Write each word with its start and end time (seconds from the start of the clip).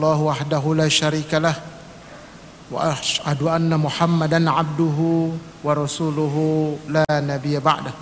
الله 0.00 0.20
وحده 0.32 0.64
لا 0.80 0.88
شريك 0.88 1.28
له 1.44 1.52
وأشهد 2.72 3.42
أن 3.42 3.68
محمدا 3.68 4.40
عبده 4.50 4.98
ورسوله 5.64 6.36
لا 6.88 7.04
نبي 7.12 7.60
بعده. 7.60 7.92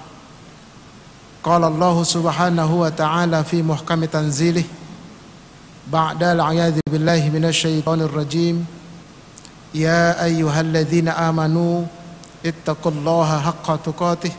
قال 1.43 1.63
الله 1.65 1.97
سبحانه 2.03 2.71
وتعالى 2.71 3.39
في 3.45 3.63
محكم 3.67 4.05
تنزيله 4.05 4.63
بعد 5.91 6.23
العياذ 6.23 6.79
بالله 6.87 7.35
من 7.35 7.45
الشيطان 7.51 8.01
الرجيم 8.07 8.67
يا 9.75 10.23
أيها 10.23 10.61
الذين 10.61 11.09
آمنوا 11.09 11.83
اتقوا 12.47 12.93
الله 12.93 13.29
حق 13.41 13.69
تقاته 13.83 14.33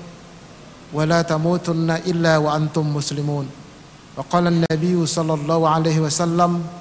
ولا 0.96 1.22
تموتن 1.28 1.92
إلا 2.08 2.38
وأنتم 2.38 2.96
مسلمون. 2.96 3.52
وقال 4.18 4.48
النبي 4.48 4.96
صلى 5.06 5.34
الله 5.34 5.70
عليه 5.70 5.98
وسلم 6.00 6.79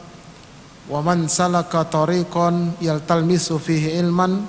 Wa 0.88 1.04
man 1.04 1.28
salaka 1.28 1.84
tariqan 1.84 2.80
yaltalmisu 2.80 3.60
fihi 3.60 4.00
ilman 4.00 4.40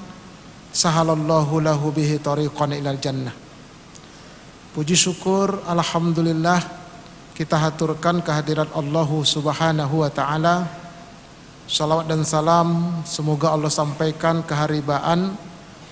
sahalallahu 0.72 1.60
lahu 1.60 1.92
bihi 1.92 2.16
tariqan 2.24 2.72
ilal 2.80 2.96
jannah. 2.96 3.36
Puji 4.72 4.96
syukur 4.96 5.60
alhamdulillah 5.68 6.64
kita 7.36 7.60
haturkan 7.60 8.24
kehadirat 8.24 8.72
Allah 8.72 9.10
Subhanahu 9.12 10.00
wa 10.00 10.08
taala. 10.08 10.68
Salawat 11.70 12.10
dan 12.10 12.26
salam 12.26 13.04
semoga 13.06 13.54
Allah 13.54 13.70
sampaikan 13.70 14.42
keharibaan 14.42 15.38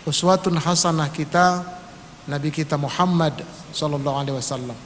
uswatun 0.09 0.57
hasanah 0.57 1.05
kita 1.13 1.61
Nabi 2.25 2.49
kita 2.49 2.79
Muhammad 2.79 3.45
sallallahu 3.75 4.17
alaihi 4.17 4.35
wasallam. 4.39 4.77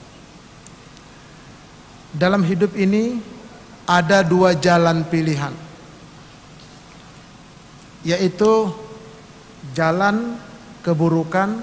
Dalam 2.11 2.43
hidup 2.43 2.75
ini 2.75 3.23
ada 3.91 4.23
dua 4.23 4.55
jalan 4.55 5.03
pilihan. 5.03 5.51
Yaitu 8.07 8.71
jalan 9.75 10.39
keburukan 10.79 11.59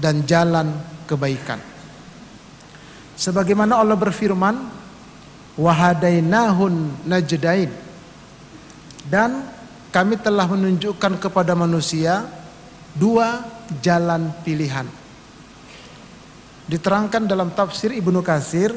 dan 0.00 0.24
jalan 0.24 0.72
kebaikan. 1.04 1.60
Sebagaimana 3.16 3.76
Allah 3.76 3.94
berfirman, 3.94 4.56
"Wahadainahun 5.60 7.04
najdain." 7.04 7.70
Dan 9.06 9.46
kami 9.94 10.18
telah 10.18 10.48
menunjukkan 10.50 11.22
kepada 11.22 11.54
manusia 11.54 12.26
dua 12.96 13.44
jalan 13.78 14.34
pilihan. 14.42 14.88
Diterangkan 16.66 17.30
dalam 17.30 17.54
tafsir 17.54 17.94
Ibnu 17.94 18.26
Katsir 18.26 18.74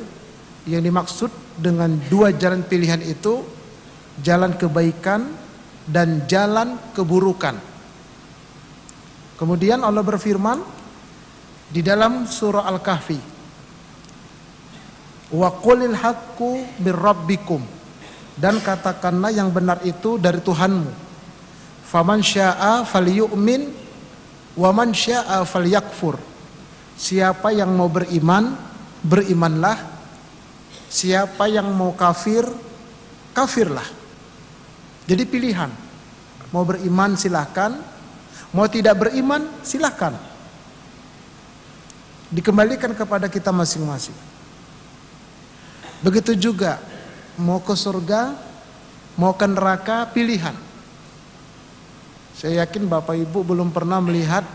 yang 0.67 0.83
dimaksud 0.83 1.31
dengan 1.55 1.95
dua 2.11 2.35
jalan 2.35 2.65
pilihan 2.65 2.99
itu 3.03 3.43
jalan 4.19 4.55
kebaikan 4.57 5.29
dan 5.87 6.25
jalan 6.27 6.75
keburukan. 6.91 7.55
Kemudian 9.39 9.79
Allah 9.83 10.03
berfirman, 10.03 10.59
di 11.69 11.85
dalam 11.85 12.25
surah 12.25 12.65
Al-Kahfi. 12.65 13.19
Wa 15.29 15.53
qulil 15.61 15.93
haqqu 15.93 16.81
birrabbikum 16.81 17.61
dan 18.33 18.57
katakanlah 18.57 19.29
yang 19.29 19.53
benar 19.53 19.77
itu 19.85 20.17
dari 20.17 20.41
Tuhanmu. 20.41 20.89
Faman 21.85 22.25
syaa'a 22.25 22.81
falyu'min 22.81 23.69
wa 24.57 24.69
man 24.73 24.89
syaa'a 24.89 25.45
falyakfur. 25.45 26.17
Siapa 26.97 27.53
yang 27.53 27.77
mau 27.77 27.87
beriman, 27.87 28.57
berimanlah. 29.05 29.98
Siapa 30.89 31.45
yang 31.45 31.69
mau 31.71 31.93
kafir, 31.93 32.43
kafirlah. 33.31 33.85
Jadi 35.05 35.23
pilihan. 35.29 35.69
Mau 36.49 36.65
beriman 36.65 37.13
silahkan, 37.13 37.77
mau 38.49 38.65
tidak 38.65 39.05
beriman 39.05 39.45
silahkan 39.61 40.17
dikembalikan 42.29 42.93
kepada 42.93 43.25
kita 43.25 43.49
masing-masing. 43.49 44.13
Begitu 45.99 46.37
juga 46.37 46.79
mau 47.35 47.59
ke 47.59 47.73
surga, 47.75 48.37
mau 49.19 49.33
ke 49.35 49.45
neraka 49.49 50.07
pilihan. 50.13 50.55
Saya 52.39 52.63
yakin 52.63 52.87
Bapak 52.87 53.19
Ibu 53.19 53.43
belum 53.43 53.75
pernah 53.75 53.99
melihat 53.99 54.47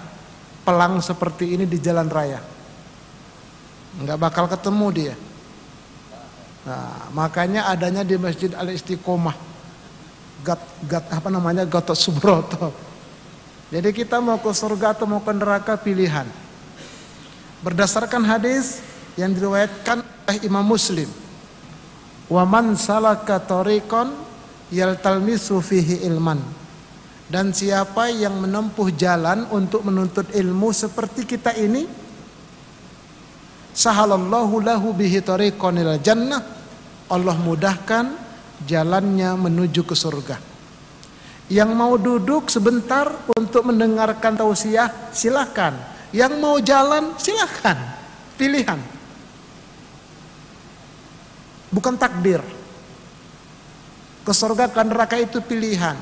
pelang 0.65 1.05
seperti 1.05 1.53
ini 1.53 1.69
di 1.69 1.77
jalan 1.77 2.09
raya. 2.09 2.41
Enggak 4.01 4.19
bakal 4.19 4.45
ketemu 4.49 4.87
dia. 4.95 5.15
Nah, 6.65 7.13
makanya 7.13 7.69
adanya 7.69 8.01
di 8.01 8.17
Masjid 8.17 8.53
Al 8.57 8.73
Istiqomah. 8.73 9.37
Gat, 10.45 10.61
gat 10.85 11.05
apa 11.09 11.29
namanya 11.29 11.65
Gatot 11.65 11.97
Subroto. 11.97 12.73
Jadi 13.73 13.91
kita 13.97 14.21
mau 14.21 14.37
ke 14.41 14.53
surga 14.53 14.93
atau 14.93 15.09
mau 15.09 15.25
ke 15.25 15.33
neraka 15.33 15.77
pilihan 15.81 16.29
berdasarkan 17.65 18.21
hadis 18.29 18.85
yang 19.17 19.33
diriwayatkan 19.33 20.05
oleh 20.05 20.39
Imam 20.45 20.61
Muslim. 20.61 21.09
Wa 22.29 22.45
man 22.45 22.77
salaka 22.77 23.41
tariqan 23.41 24.13
yaltalmisu 24.69 25.65
fihi 25.65 26.05
ilman. 26.05 26.45
Dan 27.25 27.57
siapa 27.57 28.13
yang 28.13 28.37
menempuh 28.37 28.93
jalan 28.93 29.49
untuk 29.49 29.81
menuntut 29.81 30.29
ilmu 30.29 30.77
seperti 30.77 31.25
kita 31.25 31.57
ini, 31.57 31.89
sahalallahu 33.75 34.63
lahu 34.63 34.95
bihi 34.95 35.21
tariqan 35.21 35.83
jannah. 36.01 36.41
Allah 37.11 37.37
mudahkan 37.37 38.17
jalannya 38.65 39.37
menuju 39.37 39.85
ke 39.85 39.93
surga. 39.93 40.41
Yang 41.53 41.71
mau 41.77 42.01
duduk 42.01 42.49
sebentar 42.49 43.29
untuk 43.37 43.69
mendengarkan 43.69 44.33
tausiah, 44.41 44.89
silakan 45.13 45.77
yang 46.15 46.41
mau 46.41 46.57
jalan 46.63 47.13
silahkan 47.21 47.77
pilihan. 48.41 48.81
Bukan 51.75 51.99
takdir. 51.99 52.41
Ke 54.25 54.33
surga 54.33 54.73
ke 54.73 54.81
neraka 54.89 55.21
itu 55.21 55.45
pilihan. 55.45 55.99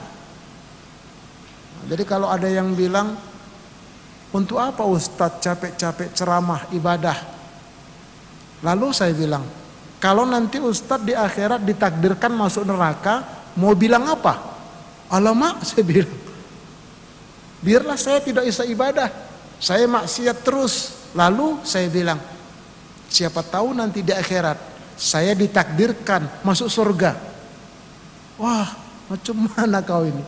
Jadi 1.91 2.04
kalau 2.06 2.31
ada 2.31 2.47
yang 2.47 2.71
bilang 2.78 3.19
untuk 4.31 4.62
apa 4.62 4.87
Ustadz 4.87 5.43
capek-capek 5.43 6.15
ceramah 6.15 6.71
ibadah? 6.71 7.41
Lalu 8.62 8.94
saya 8.94 9.10
bilang, 9.10 9.42
kalau 9.98 10.26
nanti 10.26 10.62
Ustadz 10.62 11.06
di 11.06 11.14
akhirat 11.14 11.62
ditakdirkan 11.66 12.30
masuk 12.34 12.66
neraka, 12.66 13.22
mau 13.58 13.74
bilang 13.74 14.06
apa? 14.06 14.38
Alamak 15.10 15.62
saya 15.68 15.82
bilang. 15.82 16.18
Biarlah 17.62 17.98
saya 17.98 18.18
tidak 18.18 18.46
bisa 18.46 18.66
ibadah. 18.66 19.10
Saya 19.62 19.86
maksiat 19.86 20.42
terus. 20.42 21.06
Lalu 21.14 21.62
saya 21.62 21.86
bilang, 21.86 22.18
siapa 23.06 23.44
tahu 23.46 23.76
nanti 23.76 24.02
di 24.02 24.10
akhirat 24.10 24.58
saya 24.98 25.34
ditakdirkan 25.34 26.42
masuk 26.42 26.66
surga. 26.66 27.14
Wah, 28.40 28.74
macam 29.06 29.34
mana 29.54 29.78
kau 29.82 30.02
ini? 30.06 30.24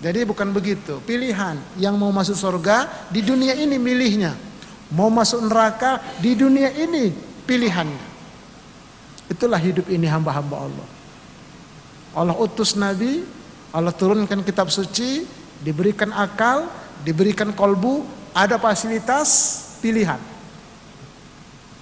Jadi 0.00 0.28
bukan 0.28 0.52
begitu. 0.52 1.00
Pilihan 1.04 1.56
yang 1.80 1.96
mau 1.96 2.12
masuk 2.12 2.36
surga 2.36 3.08
di 3.08 3.24
dunia 3.24 3.56
ini 3.56 3.80
milihnya. 3.80 4.36
Mau 4.94 5.10
masuk 5.10 5.42
neraka 5.50 5.98
di 6.22 6.38
dunia 6.38 6.70
ini 6.70 7.10
pilihannya. 7.46 8.06
Itulah 9.26 9.58
hidup 9.58 9.90
ini 9.90 10.06
hamba-hamba 10.06 10.70
Allah. 10.70 10.88
Allah 12.14 12.36
utus 12.38 12.78
Nabi, 12.78 13.26
Allah 13.74 13.90
turunkan 13.90 14.46
kitab 14.46 14.70
suci, 14.70 15.26
diberikan 15.58 16.14
akal, 16.14 16.70
diberikan 17.02 17.50
kolbu, 17.50 18.06
ada 18.30 18.62
fasilitas 18.62 19.28
pilihan. 19.82 20.22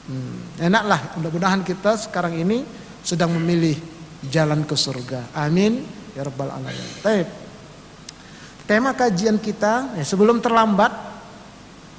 Hmm, 0.08 0.64
enaklah, 0.64 1.16
mudah-mudahan 1.20 1.60
kita 1.60 2.00
sekarang 2.00 2.40
ini 2.40 2.64
sedang 3.04 3.36
memilih 3.36 3.76
jalan 4.32 4.64
ke 4.64 4.72
surga. 4.72 5.28
Amin 5.36 5.84
ya 6.16 6.24
rabbal 6.24 6.48
alamin. 6.48 6.88
Baik. 7.04 7.28
Tema 8.64 8.96
kajian 8.96 9.36
kita 9.36 9.92
ya, 10.00 10.04
sebelum 10.08 10.40
terlambat, 10.40 10.88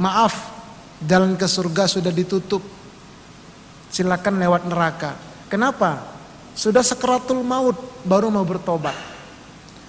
maaf 0.02 0.55
jalan 1.04 1.36
ke 1.36 1.48
surga 1.48 1.88
sudah 1.90 2.14
ditutup. 2.14 2.64
Silakan 3.92 4.40
lewat 4.40 4.68
neraka. 4.68 5.16
Kenapa? 5.48 6.04
Sudah 6.56 6.84
sekeratul 6.84 7.44
maut 7.44 7.76
baru 8.08 8.32
mau 8.32 8.48
bertobat 8.48 9.16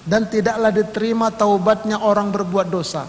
dan 0.07 0.31
tidaklah 0.31 0.71
diterima 0.71 1.35
taubatnya 1.35 1.99
orang 1.99 2.31
berbuat 2.31 2.71
dosa. 2.71 3.05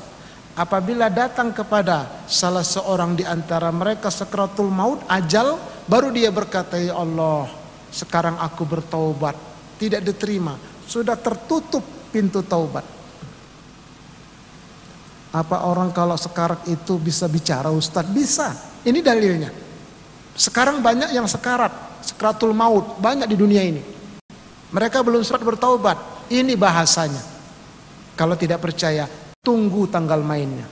Apabila 0.58 1.14
datang 1.14 1.54
kepada 1.54 2.26
salah 2.26 2.66
seorang 2.66 3.14
di 3.14 3.22
antara 3.22 3.70
mereka 3.70 4.10
sekratul 4.10 4.74
maut 4.74 5.06
ajal, 5.06 5.62
baru 5.86 6.10
dia 6.10 6.34
berkata, 6.34 6.82
"Ya 6.82 6.98
Allah, 6.98 7.46
sekarang 7.94 8.42
aku 8.42 8.66
bertaubat." 8.66 9.38
Tidak 9.78 10.02
diterima, 10.02 10.58
sudah 10.90 11.14
tertutup 11.14 11.86
pintu 12.10 12.42
taubat. 12.42 12.97
Apa 15.36 15.68
orang 15.68 15.92
kalau 15.92 16.16
sekarat 16.16 16.64
itu 16.72 16.96
bisa 16.96 17.28
bicara 17.28 17.68
Ustadz? 17.68 18.12
Bisa. 18.12 18.56
Ini 18.88 19.04
dalilnya. 19.04 19.52
Sekarang 20.38 20.80
banyak 20.80 21.12
yang 21.12 21.26
sekarat, 21.26 21.74
sekratul 22.06 22.54
maut, 22.54 23.02
banyak 23.02 23.28
di 23.28 23.36
dunia 23.36 23.66
ini. 23.66 23.82
Mereka 24.72 25.02
belum 25.02 25.26
surat 25.26 25.42
bertaubat. 25.42 25.98
Ini 26.30 26.54
bahasanya. 26.60 27.20
Kalau 28.14 28.38
tidak 28.38 28.62
percaya, 28.62 29.10
tunggu 29.42 29.88
tanggal 29.90 30.20
mainnya. 30.22 30.68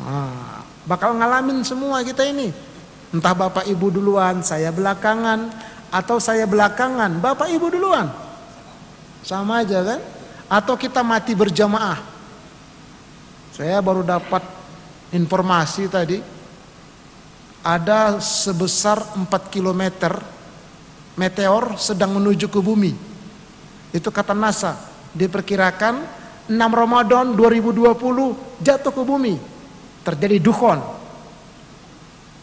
Nah, 0.00 0.62
bakal 0.88 1.12
ngalamin 1.16 1.60
semua 1.66 2.00
kita 2.06 2.24
ini. 2.24 2.54
Entah 3.12 3.34
bapak 3.34 3.66
ibu 3.70 3.90
duluan, 3.90 4.42
saya 4.42 4.70
belakangan, 4.70 5.50
atau 5.90 6.18
saya 6.18 6.44
belakangan, 6.44 7.22
bapak 7.22 7.48
ibu 7.50 7.70
duluan. 7.70 8.10
Sama 9.26 9.62
aja 9.62 9.82
kan? 9.82 10.00
Atau 10.46 10.78
kita 10.78 11.02
mati 11.02 11.34
berjamaah. 11.34 12.15
Saya 13.56 13.80
baru 13.80 14.04
dapat 14.04 14.44
informasi 15.16 15.88
tadi 15.88 16.20
ada 17.64 18.20
sebesar 18.20 19.00
4 19.16 19.24
km 19.48 20.12
meteor 21.16 21.80
sedang 21.80 22.20
menuju 22.20 22.52
ke 22.52 22.60
bumi. 22.60 22.92
Itu 23.96 24.12
kata 24.12 24.36
NASA. 24.36 24.76
Diperkirakan 25.16 26.04
6 26.52 26.52
Ramadan 26.52 27.32
2020 27.32 28.60
jatuh 28.60 28.92
ke 28.92 29.02
bumi. 29.08 29.40
Terjadi 30.04 30.36
dukhon. 30.36 30.76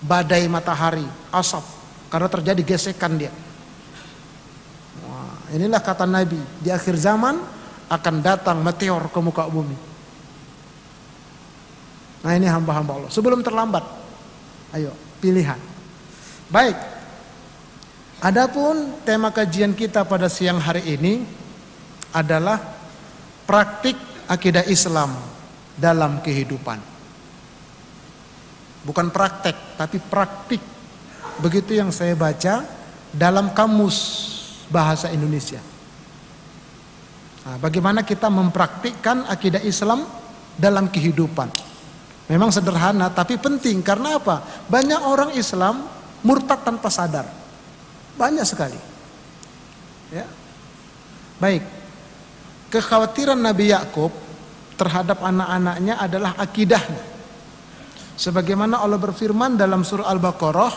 Badai 0.01 0.50
matahari, 0.50 1.06
asap. 1.30 1.62
Karena 2.09 2.25
terjadi 2.25 2.62
gesekan 2.66 3.21
dia. 3.21 3.30
Inilah 5.54 5.77
kata 5.77 6.09
Nabi. 6.09 6.42
Di 6.57 6.74
akhir 6.74 6.98
zaman 6.98 7.38
akan 7.86 8.16
datang 8.25 8.66
meteor 8.66 9.13
ke 9.13 9.19
muka 9.21 9.45
bumi. 9.45 9.93
Nah 12.23 12.31
ini 12.39 12.47
hamba-hamba 12.47 13.03
Allah. 13.03 13.11
Sebelum 13.11 13.43
terlambat. 13.43 13.83
Ayo 14.71 14.95
pilihan. 15.19 15.59
Baik. 16.47 16.75
Adapun 18.23 19.03
tema 19.03 19.35
kajian 19.35 19.75
kita 19.75 20.07
pada 20.07 20.31
siang 20.31 20.59
hari 20.59 20.95
ini 20.95 21.23
adalah 22.15 22.55
praktik 23.43 23.99
akidah 24.31 24.63
Islam 24.71 25.11
dalam 25.75 26.23
kehidupan. 26.23 26.79
Bukan 28.83 29.07
praktek, 29.11 29.79
tapi 29.79 29.99
praktik. 29.99 30.63
Begitu 31.39 31.79
yang 31.79 31.91
saya 31.91 32.15
baca 32.15 32.63
dalam 33.11 33.51
kamus 33.51 33.97
bahasa 34.71 35.11
Indonesia. 35.11 35.59
Nah, 37.43 37.59
bagaimana 37.59 38.07
kita 38.07 38.31
mempraktikkan 38.31 39.27
akidah 39.27 39.59
Islam 39.63 40.07
dalam 40.55 40.87
kehidupan? 40.87 41.72
Memang 42.31 42.55
sederhana 42.55 43.11
tapi 43.11 43.35
penting 43.35 43.83
karena 43.83 44.15
apa? 44.15 44.39
Banyak 44.71 45.01
orang 45.03 45.35
Islam 45.35 45.83
murtad 46.23 46.63
tanpa 46.63 46.87
sadar. 46.87 47.27
Banyak 48.15 48.47
sekali. 48.47 48.79
Ya. 50.13 50.23
Baik. 51.41 51.63
Kekhawatiran 52.71 53.37
Nabi 53.37 53.75
Yakub 53.75 54.11
terhadap 54.79 55.19
anak-anaknya 55.19 55.99
adalah 55.99 56.39
akidahnya. 56.39 57.03
Sebagaimana 58.15 58.79
Allah 58.79 59.01
berfirman 59.01 59.57
dalam 59.59 59.83
surah 59.83 60.07
Al-Baqarah 60.07 60.71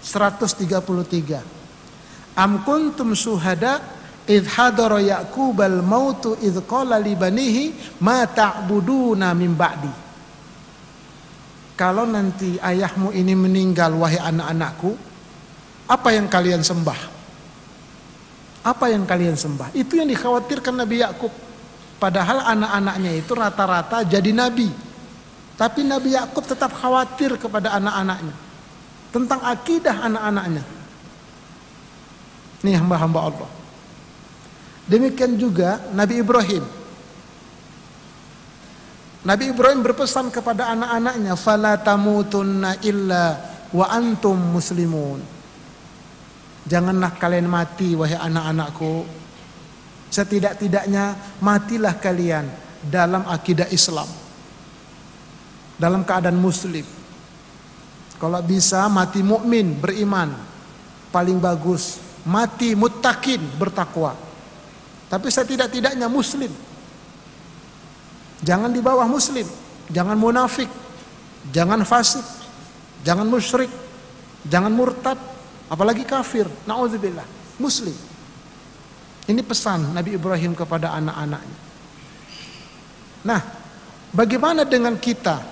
133. 0.00 2.40
Am 2.40 2.64
kuntum 2.64 3.12
syuhada 3.12 3.84
idh 4.24 4.48
hadara 4.56 4.96
Yaqubal 5.02 5.84
mautu 5.84 6.40
idh 6.40 6.64
qala 6.64 6.96
li 6.96 7.12
banihi 7.18 7.74
ma 8.00 8.24
ta'buduna 8.24 9.36
min 9.36 9.52
ba'di 9.52 10.09
kalau 11.80 12.04
nanti 12.04 12.60
ayahmu 12.60 13.08
ini 13.16 13.32
meninggal 13.32 13.96
wahai 13.96 14.20
anak-anakku, 14.20 14.92
apa 15.88 16.12
yang 16.12 16.28
kalian 16.28 16.60
sembah? 16.60 17.00
Apa 18.68 18.92
yang 18.92 19.08
kalian 19.08 19.32
sembah? 19.32 19.72
Itu 19.72 19.96
yang 19.96 20.12
dikhawatirkan 20.12 20.76
Nabi 20.76 21.00
Yakub. 21.00 21.32
Padahal 21.96 22.44
anak-anaknya 22.52 23.16
itu 23.16 23.32
rata-rata 23.32 24.04
jadi 24.04 24.28
nabi. 24.28 24.68
Tapi 25.56 25.84
Nabi 25.84 26.16
Yakub 26.16 26.44
tetap 26.44 26.72
khawatir 26.72 27.36
kepada 27.40 27.72
anak-anaknya 27.76 28.36
tentang 29.12 29.40
akidah 29.40 29.96
anak-anaknya. 30.04 30.64
Ini 32.60 32.76
hamba-hamba 32.76 33.20
Allah. 33.24 33.50
Demikian 34.84 35.36
juga 35.36 35.80
Nabi 35.96 36.20
Ibrahim 36.20 36.64
Nabi 39.20 39.52
Ibrahim 39.52 39.84
berpesan 39.84 40.32
kepada 40.32 40.72
anak-anaknya, 40.72 41.36
"Fala 41.36 41.76
tamutunna 41.76 42.80
illa 42.80 43.36
wa 43.68 43.86
antum 43.92 44.36
muslimun." 44.36 45.20
Janganlah 46.64 47.16
kalian 47.20 47.44
mati 47.44 47.92
wahai 47.92 48.16
anak-anakku. 48.16 49.04
Setidak-tidaknya 50.08 51.36
matilah 51.44 51.96
kalian 52.00 52.48
dalam 52.80 53.28
akidah 53.28 53.68
Islam. 53.68 54.08
Dalam 55.76 56.04
keadaan 56.04 56.36
muslim. 56.36 56.84
Kalau 58.20 58.40
bisa 58.44 58.84
mati 58.92 59.24
mukmin, 59.24 59.80
beriman. 59.80 60.32
Paling 61.10 61.40
bagus 61.40 62.10
mati 62.24 62.76
muttaqin, 62.76 63.40
bertakwa. 63.56 64.12
Tapi 65.08 65.28
setidak-tidaknya 65.32 66.06
muslim. 66.06 66.52
Jangan 68.40 68.72
di 68.72 68.80
bawah 68.80 69.04
muslim, 69.04 69.44
jangan 69.92 70.16
munafik, 70.16 70.68
jangan 71.52 71.84
fasik, 71.84 72.24
jangan 73.04 73.28
musyrik, 73.28 73.68
jangan 74.48 74.72
murtad, 74.72 75.20
apalagi 75.68 76.08
kafir. 76.08 76.48
Nauzubillah, 76.64 77.24
muslim. 77.60 77.92
Ini 79.28 79.44
pesan 79.44 79.92
Nabi 79.92 80.16
Ibrahim 80.16 80.56
kepada 80.56 80.96
anak-anaknya. 80.96 81.58
Nah, 83.20 83.40
bagaimana 84.16 84.64
dengan 84.64 84.96
kita 84.96 85.44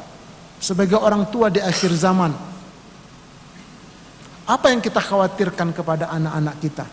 sebagai 0.56 0.96
orang 0.96 1.28
tua 1.28 1.52
di 1.52 1.60
akhir 1.60 1.92
zaman? 1.92 2.32
Apa 4.48 4.72
yang 4.72 4.80
kita 4.80 5.04
khawatirkan 5.04 5.76
kepada 5.76 6.08
anak-anak 6.08 6.56
kita? 6.56 6.86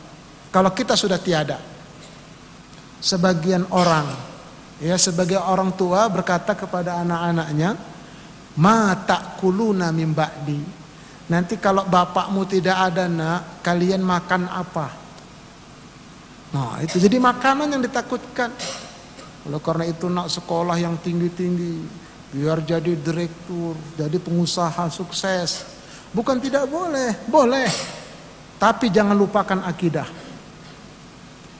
Kalau 0.51 0.75
kita 0.75 0.99
sudah 0.99 1.15
tiada. 1.15 1.55
Sebagian 2.99 3.69
orang 3.71 4.34
ya 4.79 4.95
sebagai 4.99 5.39
orang 5.39 5.71
tua 5.75 6.07
berkata 6.11 6.51
kepada 6.57 6.99
anak-anaknya 7.03 7.75
ma 8.59 8.95
takuluna 9.03 9.91
min 9.91 10.11
ba'di. 10.11 10.61
Nanti 11.25 11.57
kalau 11.57 11.89
bapakmu 11.89 12.45
tidak 12.45 12.77
ada 12.93 13.09
nak 13.09 13.65
kalian 13.65 14.05
makan 14.05 14.45
apa? 14.45 14.87
Nah 16.53 16.79
itu 16.85 17.01
jadi 17.01 17.17
makanan 17.17 17.73
yang 17.73 17.81
ditakutkan. 17.81 18.53
Oleh 19.45 19.61
karena 19.61 19.85
itu 19.89 20.05
nak 20.09 20.29
sekolah 20.29 20.77
yang 20.77 20.97
tinggi-tinggi 21.01 22.05
biar 22.35 22.61
jadi 22.61 22.93
direktur 22.97 23.73
jadi 23.97 24.17
pengusaha 24.21 24.85
sukses. 24.93 25.65
Bukan 26.13 26.37
tidak 26.37 26.69
boleh 26.69 27.25
boleh. 27.25 27.67
Tapi 28.55 28.87
jangan 28.87 29.17
lupakan 29.19 29.67
akidah 29.67 30.24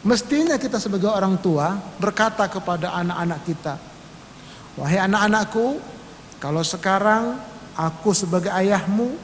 Mestinya 0.05 0.53
kita 0.61 0.77
sebagai 0.77 1.09
orang 1.09 1.33
tua 1.41 1.81
berkata 1.97 2.45
kepada 2.45 2.93
anak-anak 2.93 3.39
kita, 3.41 3.73
"Wahai 4.77 5.01
anak-anakku, 5.01 5.81
kalau 6.37 6.61
sekarang 6.61 7.41
aku 7.73 8.13
sebagai 8.13 8.53
ayahmu 8.53 9.17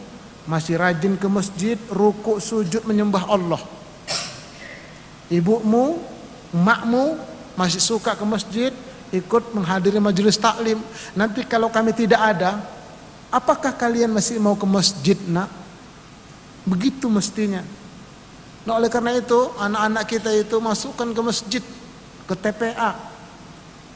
masih 0.50 0.82
rajin 0.82 1.22
ke 1.22 1.28
masjid, 1.30 1.78
rukuk, 1.94 2.42
sujud 2.42 2.82
menyembah 2.90 3.30
Allah. 3.30 3.62
Ibumu, 5.30 6.02
makmu 6.50 7.14
masih 7.54 7.78
suka 7.78 8.18
ke 8.18 8.26
masjid, 8.26 8.74
ikut 9.14 9.54
menghadiri 9.54 10.02
majelis 10.02 10.42
taklim. 10.42 10.82
Nanti 11.14 11.46
kalau 11.46 11.70
kami 11.70 11.94
tidak 11.94 12.26
ada, 12.26 12.58
apakah 13.30 13.70
kalian 13.78 14.10
masih 14.10 14.42
mau 14.42 14.58
ke 14.58 14.66
masjid, 14.66 15.18
Nak?" 15.30 15.62
Begitu 16.66 17.06
mestinya. 17.06 17.62
Nah 18.62 18.77
oleh 18.77 18.89
karena 18.94 19.18
itu 19.18 19.50
anak-anak 19.58 20.06
kita 20.06 20.30
itu 20.38 20.62
masukkan 20.62 21.10
ke 21.10 21.22
masjid, 21.25 21.63
ke 22.30 22.34
TPA 22.38 22.94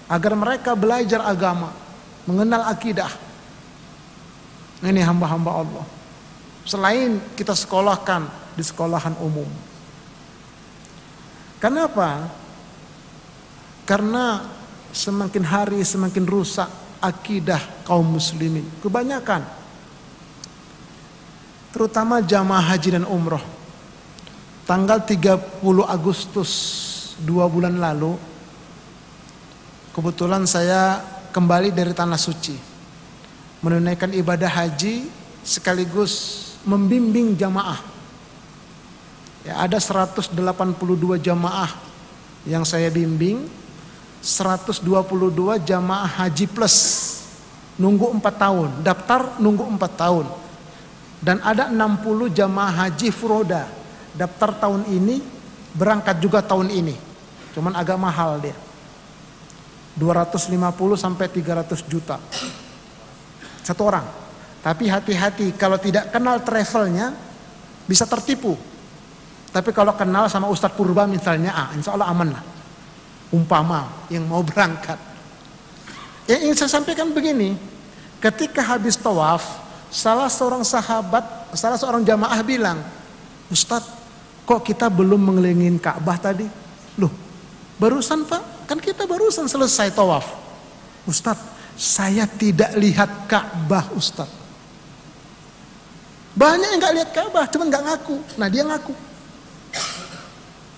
agar 0.10 0.34
mereka 0.34 0.74
belajar 0.74 1.22
agama, 1.22 1.70
mengenal 2.26 2.66
akidah. 2.66 3.10
Ini 4.82 5.06
hamba-hamba 5.06 5.52
Allah. 5.54 5.86
Selain 6.66 7.22
kita 7.38 7.54
sekolahkan 7.54 8.26
di 8.58 8.66
sekolahan 8.66 9.14
umum. 9.22 9.46
Kenapa? 11.62 12.26
Karena 13.86 14.50
semakin 14.90 15.46
hari 15.46 15.80
semakin 15.86 16.26
rusak 16.26 16.70
akidah 16.98 17.62
kaum 17.86 18.18
muslimin. 18.18 18.66
Kebanyakan. 18.82 19.46
Terutama 21.70 22.18
jamaah 22.26 22.66
haji 22.74 22.98
dan 22.98 23.06
umroh 23.06 23.55
tanggal 24.66 25.02
30 25.02 25.62
Agustus 25.86 26.52
dua 27.22 27.46
bulan 27.46 27.78
lalu 27.78 28.18
kebetulan 29.94 30.44
saya 30.50 31.00
kembali 31.32 31.72
dari 31.72 31.94
tanah 31.94 32.20
suci 32.20 32.58
menunaikan 33.62 34.12
ibadah 34.12 34.50
haji 34.50 35.08
sekaligus 35.46 36.44
membimbing 36.66 37.38
jamaah 37.38 37.80
ya 39.46 39.62
ada 39.62 39.78
182 39.78 40.34
jamaah 41.22 41.72
yang 42.46 42.66
saya 42.66 42.90
bimbing 42.90 43.46
122 44.26 44.82
jamaah 45.62 46.10
haji 46.26 46.50
plus 46.50 46.78
nunggu 47.78 48.10
4 48.18 48.26
tahun, 48.42 48.70
daftar 48.82 49.38
nunggu 49.38 49.64
4 49.76 50.02
tahun. 50.02 50.26
Dan 51.22 51.42
ada 51.42 51.70
60 51.70 52.30
jamaah 52.34 52.86
haji 52.86 53.10
furoda, 53.10 53.70
daftar 54.16 54.56
tahun 54.68 54.88
ini, 54.90 55.22
berangkat 55.76 56.18
juga 56.24 56.40
tahun 56.42 56.72
ini. 56.72 56.96
Cuman 57.54 57.76
agak 57.76 58.00
mahal 58.00 58.40
dia. 58.40 58.56
250 59.96 60.52
sampai 61.00 61.26
300 61.32 61.88
juta. 61.88 62.20
Satu 63.64 63.82
orang. 63.88 64.04
Tapi 64.60 64.90
hati-hati 64.92 65.56
kalau 65.56 65.80
tidak 65.80 66.12
kenal 66.12 66.42
travelnya 66.42 67.16
bisa 67.86 68.04
tertipu. 68.04 68.58
Tapi 69.56 69.72
kalau 69.72 69.96
kenal 69.96 70.28
sama 70.28 70.52
Ustadz 70.52 70.76
Purba 70.76 71.08
misalnya, 71.08 71.56
ah 71.56 71.70
insya 71.72 71.96
Allah 71.96 72.12
aman 72.12 72.30
lah 72.34 72.44
umpama 73.34 74.08
yang 74.12 74.28
mau 74.28 74.44
berangkat. 74.44 75.00
Yang 76.26 76.40
ingin 76.42 76.56
saya 76.58 76.72
sampaikan 76.82 77.10
begini, 77.14 77.54
ketika 78.20 78.62
habis 78.62 78.98
tawaf, 78.98 79.46
salah 79.90 80.30
seorang 80.30 80.66
sahabat, 80.66 81.24
salah 81.54 81.78
seorang 81.78 82.02
jamaah 82.02 82.42
bilang, 82.42 82.82
Ustadz, 83.50 83.95
kok 84.46 84.62
kita 84.62 84.88
belum 84.88 85.34
mengelilingin 85.34 85.82
Ka'bah 85.82 86.22
tadi? 86.22 86.46
Loh, 87.02 87.12
barusan 87.82 88.24
Pak, 88.30 88.70
kan 88.70 88.78
kita 88.78 89.10
barusan 89.10 89.50
selesai 89.50 89.92
tawaf. 89.92 90.30
Ustadz, 91.10 91.42
saya 91.76 92.30
tidak 92.30 92.78
lihat 92.78 93.28
Ka'bah 93.28 93.90
Ustadz. 93.98 94.46
Banyak 96.36 96.68
yang 96.76 96.82
gak 96.84 96.96
lihat 96.96 97.10
Ka'bah, 97.16 97.46
cuma 97.48 97.66
gak 97.68 97.84
ngaku. 97.84 98.16
Nah 98.36 98.48
dia 98.52 98.64
ngaku. 98.68 98.94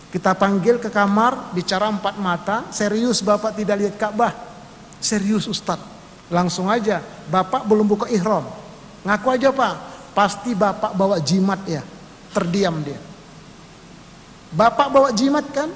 Kita 0.07 0.31
panggil 0.37 0.79
ke 0.79 0.87
kamar, 0.87 1.51
bicara 1.51 1.91
empat 1.91 2.15
mata, 2.21 2.63
serius 2.71 3.19
Bapak 3.19 3.57
tidak 3.57 3.75
lihat 3.81 3.95
Ka'bah. 3.99 4.33
Serius 5.01 5.49
Ustaz. 5.49 5.81
Langsung 6.31 6.71
aja, 6.71 7.03
Bapak 7.27 7.67
belum 7.67 7.89
buka 7.89 8.07
ihram. 8.07 8.45
Ngaku 9.03 9.27
aja 9.33 9.49
Pak, 9.49 9.75
pasti 10.13 10.53
Bapak 10.53 10.93
bawa 10.93 11.17
jimat 11.19 11.59
ya. 11.65 11.81
Terdiam 12.31 12.77
dia. 12.85 12.99
Bapak 14.51 14.87
bawa 14.91 15.09
jimat 15.11 15.43
kan? 15.51 15.67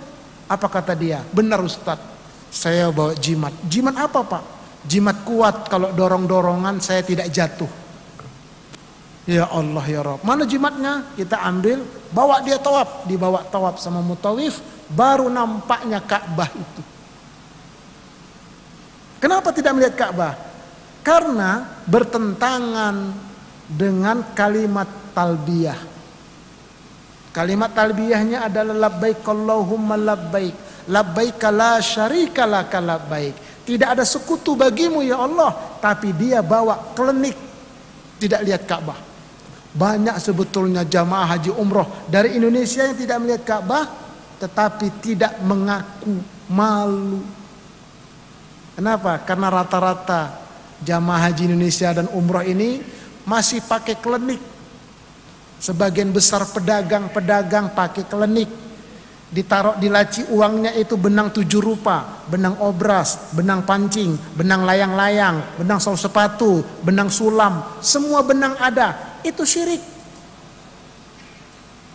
Apa 0.48 0.68
kata 0.68 0.96
dia? 0.96 1.24
Benar 1.32 1.63
Ustaz. 1.63 2.00
Saya 2.51 2.92
bawa 2.92 3.16
jimat. 3.16 3.56
Jimat 3.68 3.96
apa 3.96 4.20
Pak? 4.24 4.44
Jimat 4.84 5.24
kuat 5.24 5.72
kalau 5.72 5.96
dorong-dorongan 5.96 6.84
saya 6.84 7.06
tidak 7.06 7.32
jatuh. 7.32 7.70
Ya 9.30 9.46
Allah 9.48 9.86
ya 9.86 10.01
Rob. 10.01 10.20
Mana 10.25 10.50
jimatnya? 10.50 11.06
Kita 11.13 11.46
ambil, 11.46 11.86
bawa 12.10 12.42
dia 12.42 12.58
tawaf, 12.58 13.06
dibawa 13.06 13.46
tawaf 13.48 13.78
sama 13.78 14.01
mutawif, 14.01 14.60
baru 14.90 15.30
nampaknya 15.30 16.01
Ka'bah 16.01 16.50
itu. 16.50 16.82
Kenapa 19.22 19.54
tidak 19.54 19.78
melihat 19.78 19.96
Ka'bah? 19.96 20.34
Karena 21.06 21.70
bertentangan 21.86 23.13
dengan 23.70 24.34
kalimat 24.34 24.90
talbiyah. 25.13 25.90
Kalimat 27.32 27.72
talbiyahnya 27.72 28.52
adalah 28.52 28.88
labbaik 28.92 29.24
Allahumma 29.24 29.96
labbaik. 29.96 30.88
Labbaik 30.92 31.40
la 31.52 31.80
syarika 31.80 32.44
laka 32.44 32.84
labbaik. 32.84 33.64
Tidak 33.64 33.88
ada 33.88 34.04
sekutu 34.04 34.60
bagimu 34.60 35.00
ya 35.00 35.22
Allah, 35.22 35.80
tapi 35.80 36.12
dia 36.12 36.44
bawa 36.44 36.92
klenik 36.92 37.52
tidak 38.22 38.42
lihat 38.46 38.64
Ka'bah. 38.70 39.00
Banyak 39.72 40.20
sebetulnya 40.22 40.86
jamaah 40.86 41.34
haji 41.34 41.50
umroh 41.58 42.06
dari 42.06 42.38
Indonesia 42.38 42.86
yang 42.86 42.94
tidak 42.94 43.18
melihat 43.18 43.44
Ka'bah 43.48 43.86
tetapi 44.38 44.88
tidak 45.02 45.34
mengaku 45.42 46.22
malu. 46.50 47.24
Kenapa? 48.78 49.22
Karena 49.26 49.48
rata-rata 49.50 50.38
jamaah 50.82 51.30
haji 51.30 51.50
Indonesia 51.50 51.94
dan 51.94 52.10
umroh 52.14 52.46
ini 52.46 52.82
masih 53.26 53.64
pakai 53.66 53.98
klenik. 53.98 54.50
Sebagian 55.62 56.10
besar 56.10 56.41
pedagang-pedagang 56.50 57.77
pakai 57.77 58.10
klenik. 58.10 58.50
Ditaruh 59.32 59.77
di 59.80 59.88
laci 59.88 60.27
uangnya 60.27 60.75
itu 60.75 61.00
benang 61.00 61.32
tujuh 61.32 61.62
rupa, 61.63 62.25
benang 62.27 62.60
obras, 62.60 63.32
benang 63.32 63.63
pancing, 63.63 64.18
benang 64.36 64.68
layang-layang, 64.68 65.39
benang 65.56 65.80
sol 65.80 65.96
sepatu, 65.96 66.60
benang 66.84 67.08
sulam, 67.08 67.63
semua 67.80 68.25
benang 68.25 68.60
ada 68.60 69.22
itu 69.24 69.46
syirik. 69.48 69.80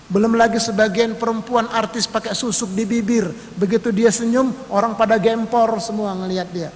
Belum 0.07 0.39
lagi 0.39 0.63
sebagian 0.63 1.19
perempuan 1.19 1.67
artis 1.75 2.07
pakai 2.07 2.31
susuk 2.33 2.71
di 2.71 2.87
bibir. 2.87 3.27
Begitu 3.59 3.91
dia 3.91 4.15
senyum, 4.15 4.55
orang 4.71 4.95
pada 4.95 5.19
gempor 5.19 5.83
semua 5.83 6.15
ngelihat 6.15 6.49
dia. 6.55 6.71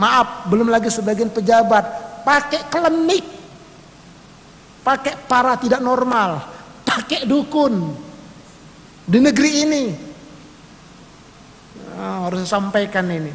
Maaf, 0.00 0.48
belum 0.48 0.72
lagi 0.72 0.88
sebagian 0.88 1.28
pejabat 1.28 1.84
pakai 2.24 2.64
kelemik. 2.72 3.35
Pakai 4.86 5.18
para 5.26 5.58
tidak 5.58 5.82
normal, 5.82 6.46
pakai 6.86 7.26
dukun. 7.26 7.90
Di 9.02 9.18
negeri 9.18 9.50
ini. 9.66 9.84
Nah, 11.90 12.30
harus 12.30 12.46
sampaikan 12.46 13.02
ini. 13.10 13.34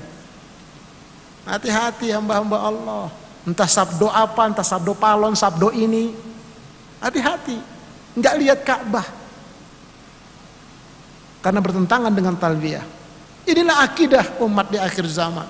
Hati-hati 1.43 2.07
hamba-hamba 2.15 2.55
Allah. 2.55 3.05
Entah 3.43 3.67
sabdo 3.67 4.07
apa, 4.07 4.47
entah 4.47 4.63
sabdo 4.63 4.95
palon, 4.95 5.35
sabdo 5.35 5.75
ini. 5.75 6.15
Hati-hati. 7.03 7.59
Enggak 8.15 8.35
lihat 8.39 8.59
Ka'bah. 8.63 9.07
Karena 11.43 11.59
bertentangan 11.59 12.15
dengan 12.15 12.39
talbiyah. 12.39 12.85
Inilah 13.43 13.83
akidah 13.83 14.39
umat 14.39 14.71
di 14.71 14.79
akhir 14.79 15.03
zaman. 15.03 15.49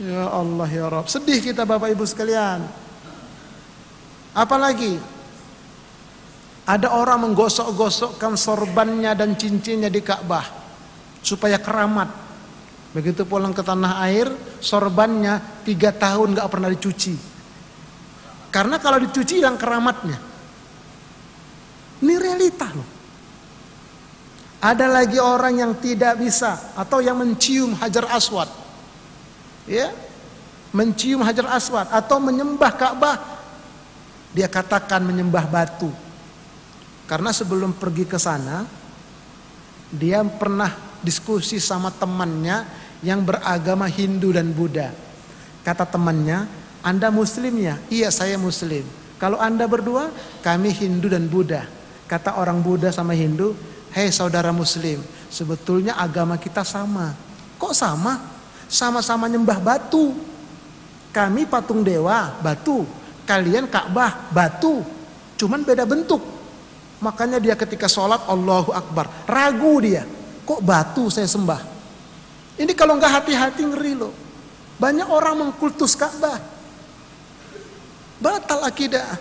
Ya 0.00 0.24
Allah 0.24 0.68
ya 0.72 0.88
Rabb. 0.88 1.10
Sedih 1.12 1.42
kita 1.42 1.68
Bapak 1.68 1.92
Ibu 1.92 2.08
sekalian. 2.08 2.81
Apalagi 4.32 4.96
ada 6.64 6.88
orang 6.94 7.28
menggosok-gosokkan 7.28 8.38
sorbannya 8.38 9.12
dan 9.12 9.36
cincinnya 9.36 9.92
di 9.92 10.00
Ka'bah 10.00 10.46
supaya 11.20 11.60
keramat. 11.60 12.08
Begitu 12.92 13.24
pulang 13.24 13.56
ke 13.56 13.64
tanah 13.64 14.04
air, 14.04 14.28
sorbannya 14.60 15.64
tiga 15.64 15.92
tahun 15.96 16.36
gak 16.36 16.48
pernah 16.52 16.68
dicuci. 16.68 17.14
Karena 18.52 18.76
kalau 18.76 19.00
dicuci 19.00 19.40
hilang 19.40 19.56
keramatnya. 19.56 20.20
Ini 22.04 22.14
realita 22.20 22.68
loh. 22.68 22.88
Ada 24.62 24.86
lagi 24.86 25.18
orang 25.18 25.58
yang 25.58 25.72
tidak 25.80 26.20
bisa 26.20 26.76
atau 26.78 27.02
yang 27.02 27.18
mencium 27.18 27.74
hajar 27.80 28.06
aswad. 28.12 28.46
Ya, 29.66 29.90
mencium 30.70 31.24
hajar 31.24 31.48
aswad 31.50 31.88
atau 31.88 32.20
menyembah 32.20 32.72
Ka'bah. 32.76 33.16
Dia 34.32 34.48
katakan 34.48 35.04
menyembah 35.04 35.44
batu. 35.48 35.92
Karena 37.04 37.30
sebelum 37.32 37.76
pergi 37.76 38.08
ke 38.08 38.16
sana, 38.16 38.64
dia 39.92 40.24
pernah 40.24 40.72
diskusi 41.04 41.60
sama 41.60 41.92
temannya 41.92 42.64
yang 43.04 43.20
beragama 43.20 43.84
Hindu 43.90 44.32
dan 44.32 44.48
Buddha. 44.54 44.88
Kata 45.60 45.84
temannya, 45.84 46.48
Anda 46.80 47.12
muslim 47.12 47.52
ya? 47.60 47.76
Iya 47.92 48.08
saya 48.08 48.40
muslim. 48.40 48.86
Kalau 49.20 49.36
Anda 49.36 49.68
berdua, 49.68 50.08
kami 50.40 50.72
Hindu 50.72 51.12
dan 51.12 51.28
Buddha. 51.28 51.68
Kata 52.08 52.40
orang 52.40 52.64
Buddha 52.64 52.88
sama 52.90 53.12
Hindu, 53.12 53.52
hei 53.92 54.08
saudara 54.08 54.50
muslim, 54.50 55.04
sebetulnya 55.28 55.94
agama 56.00 56.40
kita 56.40 56.64
sama. 56.64 57.14
Kok 57.60 57.74
sama? 57.76 58.18
Sama-sama 58.66 59.28
nyembah 59.28 59.60
batu. 59.60 60.16
Kami 61.12 61.44
patung 61.44 61.84
dewa, 61.84 62.32
batu. 62.40 62.88
Kalian 63.22 63.70
Ka'bah, 63.70 64.30
batu. 64.34 64.82
Cuman 65.38 65.62
beda 65.62 65.86
bentuk. 65.86 66.22
Makanya 67.02 67.42
dia 67.42 67.58
ketika 67.58 67.90
sholat 67.90 68.22
Allahu 68.30 68.70
Akbar. 68.70 69.10
Ragu 69.26 69.74
dia. 69.82 70.06
Kok 70.46 70.62
batu 70.62 71.10
saya 71.10 71.26
sembah? 71.26 71.58
Ini 72.58 72.72
kalau 72.78 72.94
nggak 72.94 73.12
hati-hati 73.22 73.62
ngeri 73.66 73.94
loh. 73.98 74.14
Banyak 74.78 75.10
orang 75.10 75.46
mengkultus 75.46 75.98
Ka'bah. 75.98 76.38
Batal 78.22 78.62
akidah. 78.62 79.18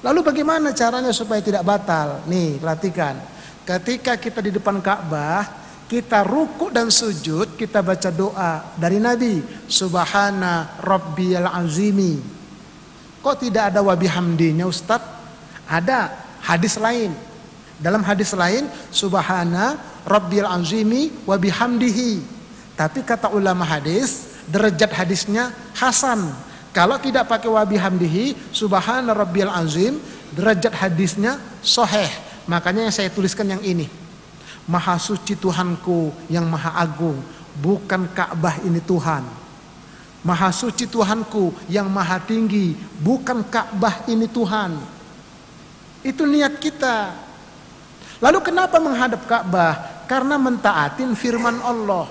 Lalu 0.00 0.20
bagaimana 0.22 0.70
caranya 0.70 1.10
supaya 1.10 1.42
tidak 1.42 1.66
batal? 1.66 2.22
Nih, 2.30 2.62
perhatikan. 2.62 3.18
Ketika 3.66 4.16
kita 4.16 4.40
di 4.40 4.54
depan 4.54 4.78
Ka'bah, 4.78 5.44
kita 5.90 6.22
ruku 6.22 6.70
dan 6.70 6.94
sujud, 6.94 7.58
kita 7.58 7.82
baca 7.82 8.14
doa 8.14 8.70
dari 8.78 9.02
Nabi. 9.02 9.42
Subhana 9.66 10.78
rabbiyal 10.78 11.50
azimi. 11.50 12.39
Kok 13.20 13.36
tidak 13.36 13.72
ada 13.72 13.80
wabihamdinya 13.84 14.64
Ustaz? 14.64 15.04
Ada 15.68 16.12
hadis 16.40 16.80
lain. 16.80 17.12
Dalam 17.80 18.04
hadis 18.04 18.32
lain, 18.36 18.68
Subhana 18.92 19.76
rabbiyal 20.04 20.48
azimi 20.48 21.12
wabihamdihi. 21.28 22.40
Tapi 22.80 23.04
kata 23.04 23.28
ulama 23.28 23.68
hadis, 23.68 24.40
derajat 24.48 24.88
hadisnya 24.96 25.52
hasan. 25.76 26.32
Kalau 26.70 26.96
tidak 27.02 27.26
pakai 27.26 27.50
wabi 27.50 27.76
hamdihi, 27.76 28.38
subhana 28.54 29.12
azim, 29.58 29.98
derajat 30.32 30.70
hadisnya 30.72 31.36
soheh. 31.60 32.08
Makanya 32.46 32.88
yang 32.88 32.94
saya 32.94 33.10
tuliskan 33.10 33.46
yang 33.46 33.60
ini. 33.60 33.90
Maha 34.70 34.96
suci 35.02 35.34
Tuhanku 35.34 36.14
yang 36.30 36.46
maha 36.46 36.78
agung, 36.78 37.18
bukan 37.58 38.06
Ka'bah 38.14 38.54
ini 38.62 38.78
Tuhan. 38.78 39.39
Maha 40.20 40.52
suci 40.52 40.84
Tuhanku 40.84 41.48
yang 41.72 41.88
maha 41.88 42.20
tinggi, 42.20 42.76
bukan 43.00 43.40
Ka'bah 43.48 44.04
ini 44.04 44.28
Tuhan. 44.28 44.76
Itu 46.04 46.28
niat 46.28 46.60
kita. 46.60 47.16
Lalu 48.20 48.44
kenapa 48.44 48.76
menghadap 48.76 49.24
Ka'bah? 49.24 50.04
Karena 50.04 50.36
mentaatin 50.36 51.16
firman 51.16 51.64
Allah. 51.64 52.04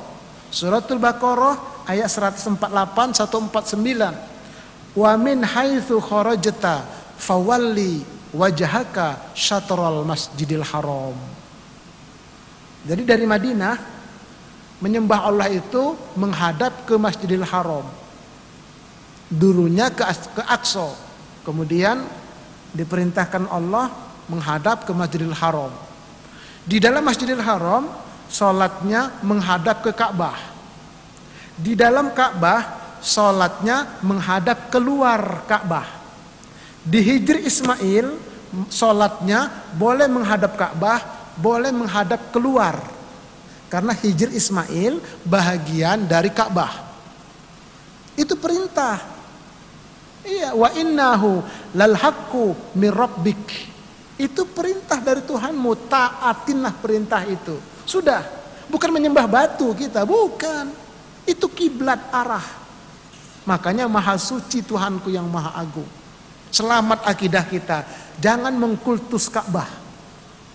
Suratul 0.49 0.97
Baqarah 0.97 1.85
ayat 1.85 2.09
148 2.09 2.57
149. 2.57 4.97
Wa 4.97 5.13
min 5.13 5.45
haitsu 5.45 6.01
kharajta 6.01 6.89
fawalli 7.21 8.01
wajhaka 8.33 9.37
syatral 9.37 10.01
masjidil 10.01 10.65
haram. 10.65 11.13
Jadi 12.89 13.05
dari 13.05 13.29
Madinah 13.29 13.99
menyembah 14.79 15.27
Allah 15.27 15.51
itu 15.51 15.95
menghadap 16.15 16.87
ke 16.87 16.95
Masjidil 16.95 17.43
Haram. 17.43 17.83
Dulunya 19.29 19.93
ke, 19.93 20.03
ke 20.09 20.43
Aqsa. 20.43 20.93
Kemudian 21.45 22.01
diperintahkan 22.73 23.49
Allah 23.49 23.93
menghadap 24.29 24.85
ke 24.85 24.91
Masjidil 24.93 25.33
Haram. 25.33 25.73
Di 26.65 26.77
dalam 26.77 27.01
Masjidil 27.01 27.41
Haram 27.41 27.89
salatnya 28.29 29.13
menghadap 29.25 29.81
ke 29.85 29.93
Ka'bah. 29.93 30.37
Di 31.57 31.73
dalam 31.73 32.13
Ka'bah 32.13 32.97
salatnya 33.01 34.01
menghadap 34.05 34.69
keluar 34.69 35.45
Ka'bah. 35.49 35.87
Di 36.85 37.01
Hijri 37.01 37.45
Ismail 37.45 38.29
salatnya 38.69 39.49
boleh 39.77 40.09
menghadap 40.09 40.57
Ka'bah, 40.57 41.33
boleh 41.37 41.69
menghadap 41.69 42.33
keluar. 42.33 42.77
Karena 43.69 43.93
hijr 43.93 44.33
Ismail 44.33 44.97
bahagian 45.21 46.09
dari 46.09 46.33
Ka'bah. 46.33 46.89
Itu 48.17 48.33
perintah. 48.33 49.18
Iya, 50.23 50.51
wa 50.51 50.69
innahu 50.75 51.39
lal 51.75 51.95
haqqu 51.95 52.75
mir 52.75 52.91
rabbik. 52.91 53.71
Itu 54.19 54.43
perintah 54.51 54.99
dari 54.99 55.23
Tuhanmu, 55.23 55.87
taatinlah 55.87 56.75
perintah 56.75 57.23
itu. 57.23 57.55
Sudah, 57.87 58.19
bukan 58.67 58.91
menyembah 58.91 59.25
batu 59.31 59.71
kita, 59.71 60.03
bukan. 60.03 60.67
Itu 61.23 61.47
kiblat 61.47 62.11
arah. 62.11 62.43
Makanya 63.47 63.87
maha 63.87 64.19
suci 64.19 64.59
Tuhanku 64.59 65.07
yang 65.07 65.23
maha 65.31 65.55
agung. 65.55 65.87
Selamat 66.51 67.05
akidah 67.07 67.45
kita. 67.47 67.87
Jangan 68.19 68.51
mengkultus 68.59 69.31
Ka'bah. 69.31 69.69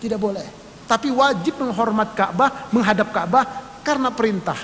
Tidak 0.02 0.21
boleh. 0.21 0.44
Tapi 0.85 1.09
wajib 1.09 1.56
menghormat 1.56 2.12
Ka'bah, 2.12 2.68
menghadap 2.68 3.09
Ka'bah 3.14 3.44
karena 3.80 4.12
perintah. 4.12 4.59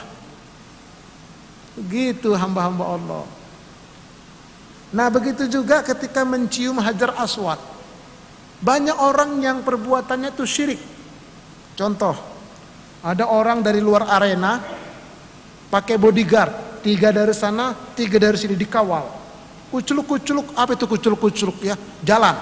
Begitu 1.73 2.37
hamba-hamba 2.37 2.85
Allah. 2.85 3.25
Nah 4.90 5.06
begitu 5.06 5.47
juga 5.47 5.87
ketika 5.87 6.26
mencium 6.26 6.78
hajar 6.82 7.14
aswad. 7.18 7.59
Banyak 8.61 8.97
orang 8.99 9.40
yang 9.40 9.59
perbuatannya 9.64 10.35
itu 10.37 10.44
syirik. 10.44 10.80
Contoh, 11.78 12.12
ada 13.00 13.25
orang 13.25 13.64
dari 13.64 13.80
luar 13.80 14.04
arena 14.04 14.61
pakai 15.73 15.97
bodyguard, 15.97 16.82
tiga 16.85 17.09
dari 17.09 17.32
sana, 17.32 17.73
tiga 17.97 18.20
dari 18.20 18.37
sini 18.37 18.52
dikawal. 18.59 19.18
Kuculuk-kuculuk, 19.70 20.52
apa 20.59 20.75
itu 20.76 20.85
kuculuk-kuculuk 20.85 21.56
ya? 21.62 21.78
Jalan 22.04 22.37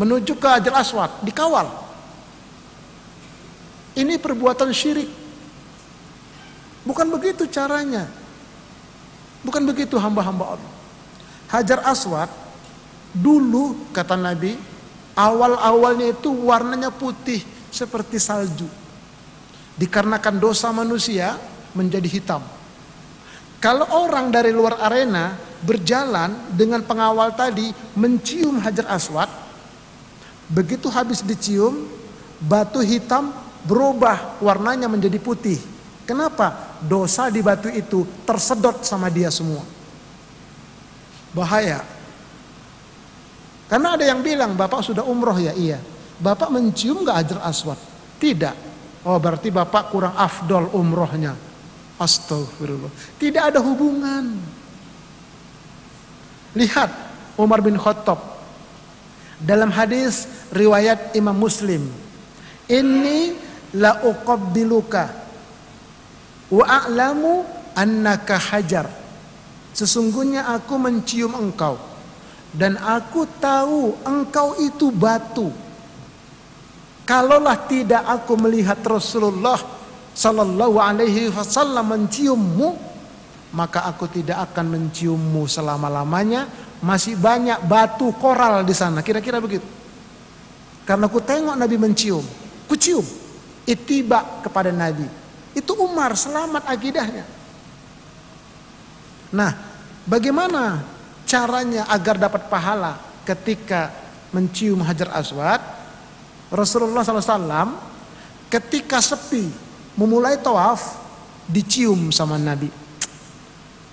menuju 0.00 0.32
ke 0.36 0.48
hajar 0.48 0.74
aswad, 0.80 1.12
dikawal. 1.20 1.68
Ini 3.96 4.16
perbuatan 4.16 4.72
syirik. 4.72 5.10
Bukan 6.86 7.06
begitu 7.12 7.44
caranya. 7.50 8.08
Bukan 9.44 9.60
begitu 9.68 10.00
hamba-hamba 10.00 10.56
Allah. 10.56 10.72
Hajar 11.50 11.82
Aswad 11.82 12.30
dulu 13.10 13.90
kata 13.90 14.14
Nabi 14.14 14.54
awal-awalnya 15.18 16.14
itu 16.14 16.30
warnanya 16.30 16.94
putih 16.94 17.42
seperti 17.74 18.22
salju. 18.22 18.70
Dikarenakan 19.74 20.36
dosa 20.38 20.70
manusia 20.70 21.34
menjadi 21.74 22.06
hitam. 22.06 22.42
Kalau 23.60 23.84
orang 23.92 24.32
dari 24.32 24.54
luar 24.54 24.80
arena 24.80 25.36
berjalan 25.60 26.32
dengan 26.56 26.80
pengawal 26.80 27.36
tadi 27.36 27.68
mencium 27.92 28.56
Hajar 28.62 28.88
Aswad, 28.88 29.28
begitu 30.48 30.88
habis 30.88 31.20
dicium, 31.20 31.84
batu 32.40 32.80
hitam 32.80 33.34
berubah 33.68 34.40
warnanya 34.40 34.88
menjadi 34.88 35.20
putih. 35.20 35.60
Kenapa? 36.08 36.78
Dosa 36.80 37.28
di 37.28 37.44
batu 37.44 37.68
itu 37.68 38.08
tersedot 38.24 38.80
sama 38.80 39.12
dia 39.12 39.28
semua. 39.28 39.79
Bahaya. 41.30 41.82
Karena 43.70 43.94
ada 43.94 44.04
yang 44.04 44.20
bilang, 44.20 44.58
Bapak 44.58 44.82
sudah 44.82 45.06
umroh 45.06 45.38
ya? 45.38 45.54
Iya. 45.54 45.78
Bapak 46.18 46.50
mencium 46.50 47.06
gak 47.06 47.22
ajar 47.26 47.38
aswad? 47.46 47.78
Tidak. 48.18 48.56
Oh 49.06 49.16
berarti 49.16 49.48
Bapak 49.48 49.88
kurang 49.88 50.12
afdol 50.18 50.68
umrohnya. 50.76 51.32
Astagfirullah. 51.96 52.92
Tidak 53.16 53.40
ada 53.40 53.62
hubungan. 53.62 54.36
Lihat 56.52 56.90
Umar 57.38 57.64
bin 57.64 57.78
Khattab. 57.80 58.18
Dalam 59.40 59.72
hadis 59.72 60.28
riwayat 60.52 61.16
Imam 61.16 61.32
Muslim. 61.32 61.88
Ini 62.68 63.32
la 63.80 64.04
uqabbiluka 64.04 65.04
wa 66.50 66.64
a'lamu 66.66 67.46
annaka 67.72 68.36
hajar 68.36 68.99
sesungguhnya 69.80 70.44
aku 70.52 70.76
mencium 70.76 71.32
engkau. 71.32 71.80
Dan 72.52 72.76
aku 72.76 73.24
tahu 73.40 73.96
engkau 74.04 74.58
itu 74.60 74.92
batu. 74.92 75.48
Kalaulah 77.08 77.56
tidak 77.64 78.04
aku 78.04 78.36
melihat 78.36 78.78
Rasulullah 78.84 79.56
sallallahu 80.12 80.76
alaihi 80.76 81.32
wasallam 81.32 81.96
menciummu 81.96 82.90
maka 83.50 83.82
aku 83.86 84.06
tidak 84.06 84.50
akan 84.50 84.66
menciummu 84.78 85.46
selama-lamanya. 85.48 86.46
Masih 86.80 87.12
banyak 87.18 87.60
batu 87.68 88.08
koral 88.16 88.64
di 88.64 88.72
sana. 88.72 89.04
Kira-kira 89.04 89.36
begitu. 89.36 89.66
Karena 90.88 91.06
aku 91.12 91.20
tengok 91.20 91.54
Nabi 91.54 91.76
mencium 91.76 92.24
ku 92.66 92.74
cium. 92.78 93.04
Itiba 93.66 94.42
kepada 94.42 94.72
Nabi. 94.72 95.06
Itu 95.54 95.76
Umar 95.76 96.14
selamat 96.14 96.66
akidahnya. 96.66 97.26
Nah, 99.30 99.69
bagaimana 100.10 100.82
caranya 101.22 101.86
agar 101.86 102.18
dapat 102.18 102.50
pahala 102.50 102.98
ketika 103.22 103.94
mencium 104.34 104.82
Hajar 104.82 105.14
Aswad? 105.14 105.62
Rasulullah 106.50 107.06
SAW 107.06 107.78
ketika 108.50 108.98
sepi 108.98 109.46
memulai 109.94 110.34
tawaf 110.42 110.98
dicium 111.46 112.10
sama 112.10 112.34
Nabi. 112.34 112.66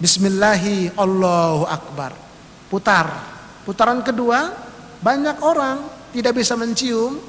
Bismillahi 0.02 0.98
Allahu 0.98 1.70
Akbar. 1.70 2.18
Putar. 2.66 3.08
Putaran 3.62 4.02
kedua 4.02 4.50
banyak 4.98 5.38
orang 5.46 5.86
tidak 6.10 6.42
bisa 6.42 6.58
mencium 6.58 7.22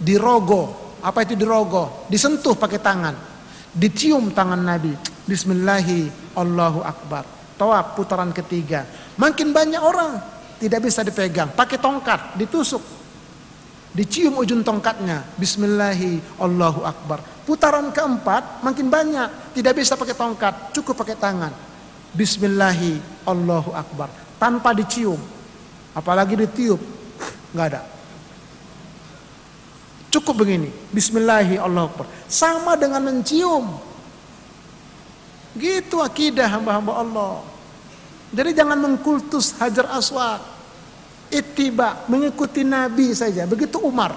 di 0.00 0.16
rogo 0.16 0.82
apa 1.02 1.26
itu 1.26 1.34
dirogoh? 1.34 2.06
Disentuh 2.06 2.54
pakai 2.54 2.78
tangan. 2.78 3.14
Dicium 3.74 4.30
tangan 4.30 4.62
Nabi. 4.62 4.94
Bismillahi 5.26 6.06
Allahu 6.38 6.78
Akbar. 6.86 7.41
Tawaf 7.62 7.94
putaran 7.94 8.34
ketiga. 8.34 8.82
Makin 9.14 9.54
banyak 9.54 9.78
orang 9.78 10.18
tidak 10.58 10.82
bisa 10.82 11.06
dipegang. 11.06 11.46
Pakai 11.54 11.78
tongkat, 11.78 12.34
ditusuk. 12.34 12.82
Dicium 13.94 14.34
ujung 14.34 14.66
tongkatnya. 14.66 15.22
Bismillahi 15.38 16.42
Allahu 16.42 16.82
Akbar. 16.82 17.22
Putaran 17.46 17.94
keempat 17.94 18.66
makin 18.66 18.90
banyak. 18.90 19.54
Tidak 19.54 19.78
bisa 19.78 19.94
pakai 19.94 20.10
tongkat, 20.10 20.74
cukup 20.74 21.06
pakai 21.06 21.14
tangan. 21.14 21.54
Bismillahi 22.10 22.98
Allahu 23.30 23.70
Akbar. 23.78 24.10
Tanpa 24.42 24.74
dicium. 24.74 25.22
Apalagi 25.94 26.34
ditiup. 26.34 26.82
Nggak 27.54 27.66
ada. 27.78 27.86
Cukup 30.10 30.34
begini. 30.34 30.74
Bismillahirrahmanirrahim. 30.90 32.10
Sama 32.26 32.74
dengan 32.74 33.06
mencium. 33.06 33.78
Gitu 35.54 36.02
akidah 36.02 36.50
hamba-hamba 36.58 37.06
Allah. 37.06 37.51
Jadi 38.32 38.50
jangan 38.56 38.80
mengkultus 38.80 39.52
Hajar 39.60 39.92
Aswad. 39.92 40.40
Ittiba, 41.28 42.04
mengikuti 42.08 42.64
Nabi 42.64 43.12
saja. 43.12 43.44
Begitu 43.44 43.80
Umar. 43.80 44.16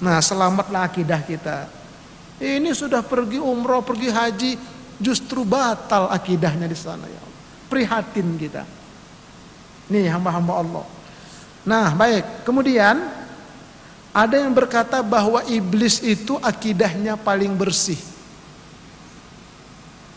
Nah 0.00 0.18
selamatlah 0.20 0.88
akidah 0.88 1.20
kita. 1.24 1.68
Ini 2.40 2.72
sudah 2.72 3.04
pergi 3.04 3.40
umroh, 3.40 3.84
pergi 3.84 4.08
haji. 4.08 4.52
Justru 5.00 5.44
batal 5.44 6.08
akidahnya 6.08 6.64
di 6.64 6.76
sana 6.76 7.04
ya 7.04 7.20
Allah. 7.20 7.40
Prihatin 7.68 8.28
kita. 8.40 8.62
Nih 9.92 10.08
hamba-hamba 10.08 10.52
Allah. 10.60 10.84
Nah 11.64 11.92
baik, 11.96 12.44
kemudian 12.44 13.24
Ada 14.14 14.46
yang 14.46 14.54
berkata 14.54 15.02
bahwa 15.02 15.42
iblis 15.50 15.98
itu 15.98 16.38
akidahnya 16.38 17.18
paling 17.18 17.50
bersih. 17.58 17.98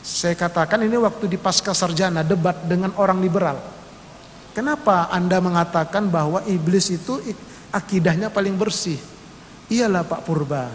Saya 0.08 0.39
katakan 0.39 0.80
ini 0.88 0.96
waktu 0.96 1.28
di 1.28 1.36
pasca 1.36 1.76
sarjana 1.76 2.24
debat 2.24 2.56
dengan 2.63 2.96
orang 2.96 3.20
liberal. 3.20 3.60
Kenapa 4.56 5.12
Anda 5.12 5.43
mengatakan 5.43 6.08
bahwa 6.08 6.39
iblis 6.48 6.88
itu 6.96 7.20
akidahnya 7.76 8.32
paling 8.32 8.56
bersih? 8.56 8.96
Iyalah 9.67 10.08
Pak 10.08 10.24
Purba. 10.24 10.72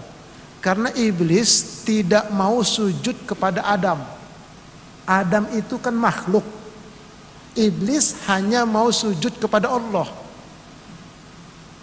Karena 0.61 0.92
iblis 0.92 1.81
tidak 1.83 2.29
mau 2.29 2.61
sujud 2.61 3.25
kepada 3.25 3.64
Adam. 3.64 4.05
Adam 5.09 5.49
itu 5.57 5.81
kan 5.81 5.97
makhluk. 5.97 6.45
Iblis 7.57 8.21
hanya 8.29 8.68
mau 8.68 8.92
sujud 8.92 9.33
kepada 9.40 9.73
Allah. 9.73 10.12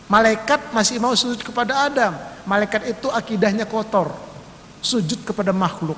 Malaikat 0.05 0.69
masih 0.69 1.01
mau 1.01 1.17
sujud 1.17 1.41
kepada 1.41 1.89
Adam. 1.89 2.13
Malaikat 2.45 2.93
itu 2.93 3.09
akidahnya 3.09 3.65
kotor. 3.65 4.13
Sujud 4.85 5.25
kepada 5.25 5.49
makhluk. 5.49 5.97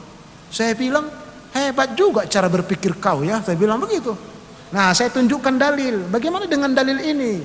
Saya 0.50 0.74
bilang, 0.74 1.21
hebat 1.52 1.96
juga 1.96 2.28
cara 2.28 2.48
berpikir 2.52 2.98
kau 3.00 3.24
ya. 3.24 3.40
Saya 3.44 3.56
bilang 3.56 3.80
begitu. 3.80 4.16
Nah, 4.72 4.96
saya 4.96 5.12
tunjukkan 5.12 5.56
dalil. 5.60 6.08
Bagaimana 6.08 6.48
dengan 6.48 6.72
dalil 6.72 7.00
ini? 7.00 7.44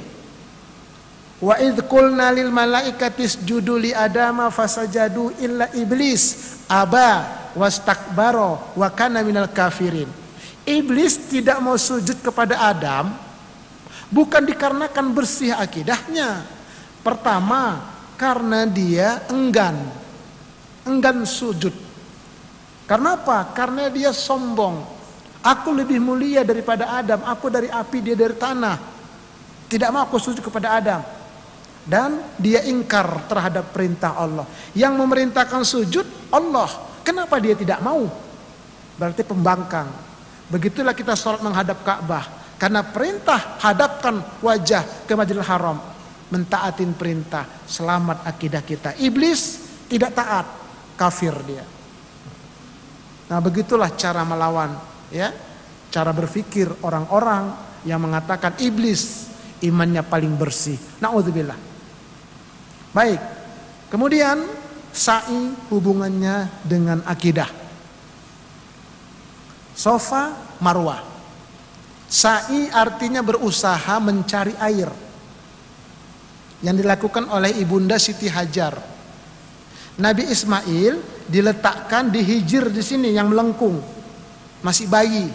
Wa 1.37 1.61
idh 1.61 1.85
lil 2.33 2.49
malaikati 2.49 3.29
isjudu 3.29 3.77
li 3.77 3.93
adama 3.93 4.49
fasajadu 4.49 5.37
illa 5.37 5.69
iblis 5.77 6.57
aba 6.65 7.29
wastakbaro 7.53 8.73
wa 8.73 8.89
kana 8.89 9.21
minal 9.21 9.51
kafirin. 9.53 10.09
Iblis 10.67 11.29
tidak 11.29 11.61
mau 11.61 11.77
sujud 11.77 12.19
kepada 12.25 12.59
Adam 12.59 13.13
bukan 14.11 14.43
dikarenakan 14.43 15.07
bersih 15.15 15.55
akidahnya, 15.55 16.57
Pertama, 17.07 17.87
karena 18.19 18.67
dia 18.67 19.23
enggan. 19.31 19.79
Enggan 20.83 21.23
sujud. 21.23 21.86
Karena 22.87 23.19
apa? 23.19 23.51
Karena 23.51 23.91
dia 23.91 24.15
sombong. 24.15 24.95
Aku 25.43 25.71
lebih 25.71 26.03
mulia 26.03 26.43
daripada 26.43 26.95
Adam, 26.99 27.23
aku 27.23 27.51
dari 27.51 27.71
api, 27.71 27.99
dia 28.03 28.17
dari 28.19 28.35
tanah. 28.35 28.79
Tidak 29.67 29.89
mau 29.91 30.07
aku 30.07 30.19
sujud 30.19 30.43
kepada 30.43 30.79
Adam. 30.79 31.03
Dan 31.87 32.19
dia 32.39 32.67
ingkar 32.67 33.31
terhadap 33.31 33.71
perintah 33.71 34.19
Allah. 34.19 34.47
Yang 34.75 34.95
memerintahkan 34.99 35.63
sujud 35.63 36.07
Allah. 36.35 36.67
Kenapa 37.07 37.39
dia 37.39 37.55
tidak 37.55 37.79
mau? 37.79 38.11
Berarti 38.99 39.23
pembangkang. 39.23 39.87
Begitulah 40.51 40.95
kita 40.95 41.15
sholat 41.15 41.43
menghadap 41.43 41.83
Ka'bah. 41.87 42.27
Karena 42.59 42.83
perintah 42.83 43.59
hadapkan 43.63 44.19
wajah 44.43 45.07
ke 45.07 45.13
Majlis 45.15 45.47
Haram 45.47 45.79
mentaatin 46.31 46.91
perintah, 46.95 47.47
selamat 47.67 48.27
akidah 48.27 48.63
kita. 48.63 48.99
Iblis 48.99 49.63
tidak 49.87 50.17
taat, 50.17 50.47
kafir 50.99 51.35
dia. 51.47 51.76
Nah, 53.27 53.39
begitulah 53.43 53.91
cara 53.99 54.23
melawan 54.23 54.75
ya. 55.11 55.35
Cara 55.91 56.13
berpikir 56.13 56.69
orang-orang 56.83 57.55
yang 57.87 58.03
mengatakan 58.03 58.59
iblis 58.59 59.31
imannya 59.63 60.03
paling 60.05 60.35
bersih. 60.35 60.77
Nauzubillah. 61.01 61.57
Baik. 62.93 63.21
Kemudian 63.87 64.43
sa'i 64.91 65.55
hubungannya 65.71 66.51
dengan 66.67 67.05
akidah. 67.07 67.49
Sofa 69.77 70.33
marwah. 70.59 71.05
Sa'i 72.07 72.71
artinya 72.73 73.21
berusaha 73.21 73.99
mencari 74.01 74.55
air 74.63 74.89
yang 76.65 76.73
dilakukan 76.73 77.29
oleh 77.29 77.53
ibunda 77.61 78.01
Siti 78.01 78.31
Hajar. 78.31 78.96
Nabi 79.97 80.29
Ismail 80.29 81.25
diletakkan 81.25 82.13
di 82.13 82.21
hijir 82.21 82.69
di 82.69 82.85
sini 82.85 83.17
yang 83.17 83.33
melengkung, 83.33 83.81
masih 84.61 84.85
bayi, 84.93 85.33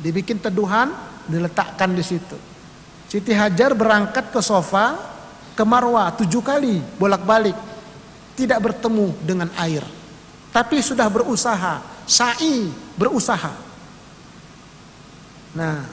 dibikin 0.00 0.40
teduhan, 0.40 0.88
diletakkan 1.28 1.92
di 1.92 2.00
situ. 2.00 2.36
Siti 3.06 3.36
Hajar 3.36 3.76
berangkat 3.76 4.32
ke 4.32 4.40
sofa, 4.40 4.96
ke 5.52 5.60
Marwah 5.60 6.08
tujuh 6.16 6.40
kali 6.40 6.80
bolak-balik, 6.96 7.54
tidak 8.32 8.64
bertemu 8.64 9.12
dengan 9.20 9.52
air, 9.60 9.84
tapi 10.48 10.80
sudah 10.80 11.12
berusaha, 11.12 11.84
sa'i 12.08 12.72
berusaha. 12.96 13.52
Nah, 15.52 15.84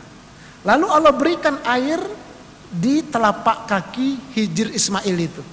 lalu 0.63 0.87
Allah 0.87 1.11
berikan 1.11 1.59
air 1.67 1.99
di 2.71 3.03
telapak 3.03 3.67
kaki 3.67 4.31
hijir 4.39 4.71
Ismail 4.71 5.17
itu. 5.19 5.43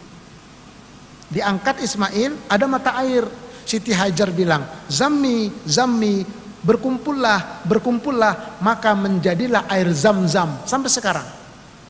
Diangkat 1.26 1.82
Ismail, 1.82 2.46
ada 2.46 2.64
mata 2.70 2.94
air. 3.02 3.26
Siti 3.66 3.90
Hajar 3.90 4.30
bilang, 4.30 4.62
Zammi, 4.86 5.50
Zammi, 5.66 6.22
berkumpullah, 6.62 7.66
berkumpullah, 7.66 8.58
maka 8.62 8.94
menjadilah 8.94 9.66
air 9.70 9.90
zam-zam. 9.90 10.62
Sampai 10.66 10.90
sekarang, 10.90 11.26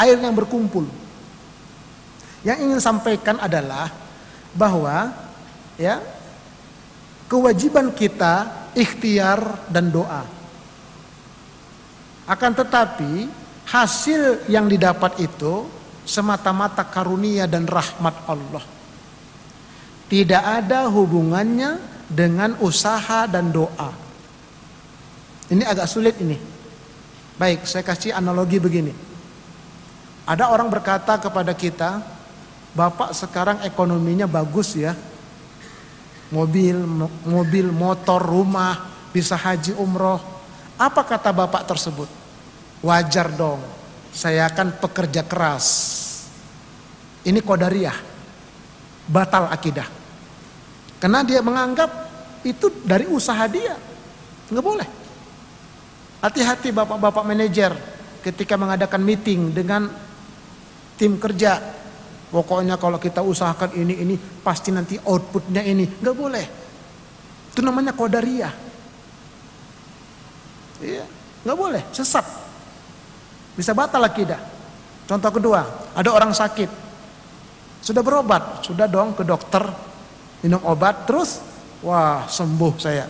air 0.01 0.17
yang 0.17 0.33
berkumpul. 0.37 0.89
Yang 2.45 2.59
ingin 2.65 2.81
sampaikan 2.81 3.37
adalah 3.41 3.93
bahwa 4.57 5.13
ya 5.77 6.01
kewajiban 7.29 7.93
kita 7.93 8.69
ikhtiar 8.77 9.69
dan 9.73 9.89
doa. 9.89 10.25
Akan 12.29 12.53
tetapi 12.53 13.29
hasil 13.67 14.47
yang 14.51 14.69
didapat 14.69 15.19
itu 15.21 15.67
semata-mata 16.07 16.87
karunia 16.87 17.51
dan 17.51 17.67
rahmat 17.67 18.15
Allah. 18.31 18.76
Tidak 20.07 20.43
ada 20.43 20.87
hubungannya 20.87 21.83
dengan 22.07 22.55
usaha 22.63 23.27
dan 23.27 23.51
doa. 23.51 23.91
Ini 25.51 25.67
agak 25.67 25.91
sulit 25.91 26.15
ini. 26.23 26.39
Baik, 27.37 27.67
saya 27.67 27.83
kasih 27.83 28.15
analogi 28.15 28.63
begini. 28.63 28.95
Ada 30.27 30.51
orang 30.51 30.67
berkata 30.71 31.19
kepada 31.19 31.55
kita, 31.55 32.03
Bapak 32.77 33.17
sekarang 33.17 33.65
ekonominya 33.65 34.29
bagus 34.29 34.77
ya. 34.77 34.93
Mobil, 36.29 36.77
mobil, 37.25 37.71
motor, 37.71 38.21
rumah, 38.21 38.91
bisa 39.15 39.33
haji 39.33 39.73
umroh. 39.79 40.21
Apa 40.77 41.07
kata 41.07 41.33
Bapak 41.33 41.65
tersebut? 41.65 42.11
Wajar 42.85 43.33
dong. 43.33 43.63
Saya 44.13 44.45
akan 44.51 44.77
pekerja 44.77 45.25
keras. 45.25 45.67
Ini 47.25 47.41
kodariah. 47.41 47.97
Batal 49.09 49.49
akidah. 49.49 49.96
Karena 50.97 51.21
dia 51.23 51.45
menganggap 51.45 51.91
itu 52.47 52.73
dari 52.85 53.05
usaha 53.11 53.45
dia. 53.51 53.77
Nggak 54.49 54.65
boleh. 54.65 54.89
Hati-hati 56.25 56.73
bapak-bapak 56.73 57.25
manajer 57.27 57.77
ketika 58.25 58.57
mengadakan 58.57 59.03
meeting 59.05 59.53
dengan 59.53 59.87
tim 60.97 61.21
kerja. 61.21 61.61
Pokoknya 62.27 62.75
kalau 62.81 62.99
kita 62.99 63.23
usahakan 63.23 63.71
ini 63.77 63.95
ini 64.03 64.15
pasti 64.19 64.75
nanti 64.75 64.99
outputnya 64.99 65.63
ini. 65.63 65.87
Nggak 65.87 66.17
boleh. 66.17 66.47
Itu 67.53 67.61
namanya 67.63 67.95
kodariah. 67.97 68.53
Iya, 70.77 71.05
nggak 71.41 71.57
boleh, 71.57 71.83
sesat. 71.89 72.25
Bisa 73.57 73.73
batal 73.73 74.05
akidah. 74.05 74.37
Contoh 75.09 75.31
kedua, 75.33 75.65
ada 75.97 76.11
orang 76.13 76.37
sakit. 76.37 76.69
Sudah 77.81 78.03
berobat, 78.05 78.61
sudah 78.67 78.85
dong 78.85 79.17
ke 79.17 79.25
dokter, 79.25 79.65
minum 80.45 80.61
obat, 80.67 81.09
terus 81.09 81.41
wah 81.81 82.27
sembuh 82.29 82.75
saya. 82.77 83.07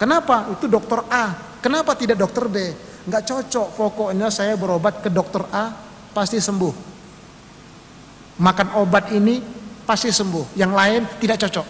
Kenapa? 0.00 0.48
Itu 0.54 0.66
dokter 0.66 1.04
A. 1.12 1.36
Kenapa 1.60 1.92
tidak 1.92 2.16
dokter 2.16 2.48
B? 2.48 2.56
Enggak 3.04 3.28
cocok. 3.28 3.68
Pokoknya 3.76 4.32
saya 4.32 4.56
berobat 4.56 5.04
ke 5.04 5.12
dokter 5.12 5.44
A 5.52 5.74
pasti 6.16 6.40
sembuh. 6.40 6.88
Makan 8.40 8.68
obat 8.80 9.12
ini 9.12 9.44
pasti 9.84 10.08
sembuh. 10.08 10.56
Yang 10.56 10.72
lain 10.72 11.00
tidak 11.20 11.36
cocok. 11.44 11.66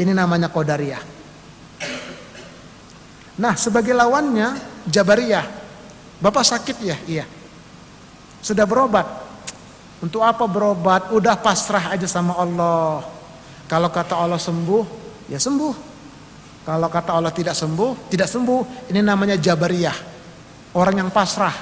Ini 0.00 0.12
namanya 0.16 0.48
kodariah. 0.48 1.04
Nah, 3.34 3.54
sebagai 3.58 3.92
lawannya 3.92 4.54
Jabariyah 4.86 5.64
Bapak 6.24 6.40
sakit 6.40 6.76
ya? 6.80 6.96
Iya. 7.04 7.24
Sudah 8.40 8.64
berobat? 8.64 9.04
Untuk 10.00 10.24
apa 10.24 10.48
berobat? 10.48 11.12
Udah 11.12 11.36
pasrah 11.36 11.92
aja 11.92 12.08
sama 12.08 12.32
Allah. 12.40 13.04
Kalau 13.64 13.88
kata 13.88 14.14
Allah 14.16 14.40
sembuh, 14.40 14.84
ya 15.30 15.40
sembuh. 15.40 15.74
Kalau 16.64 16.88
kata 16.88 17.10
Allah 17.12 17.32
tidak 17.32 17.52
sembuh, 17.52 18.08
tidak 18.08 18.28
sembuh. 18.28 18.88
Ini 18.92 19.00
namanya 19.04 19.36
Jabariyah. 19.36 19.98
Orang 20.74 21.00
yang 21.00 21.10
pasrah, 21.12 21.54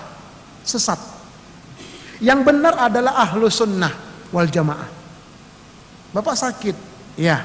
sesat. 0.62 0.98
Yang 2.22 2.40
benar 2.46 2.78
adalah 2.78 3.18
ahlu 3.18 3.50
sunnah 3.50 3.90
wal 4.30 4.46
jamaah. 4.46 4.88
Bapak 6.14 6.36
sakit, 6.38 6.76
ya. 7.18 7.42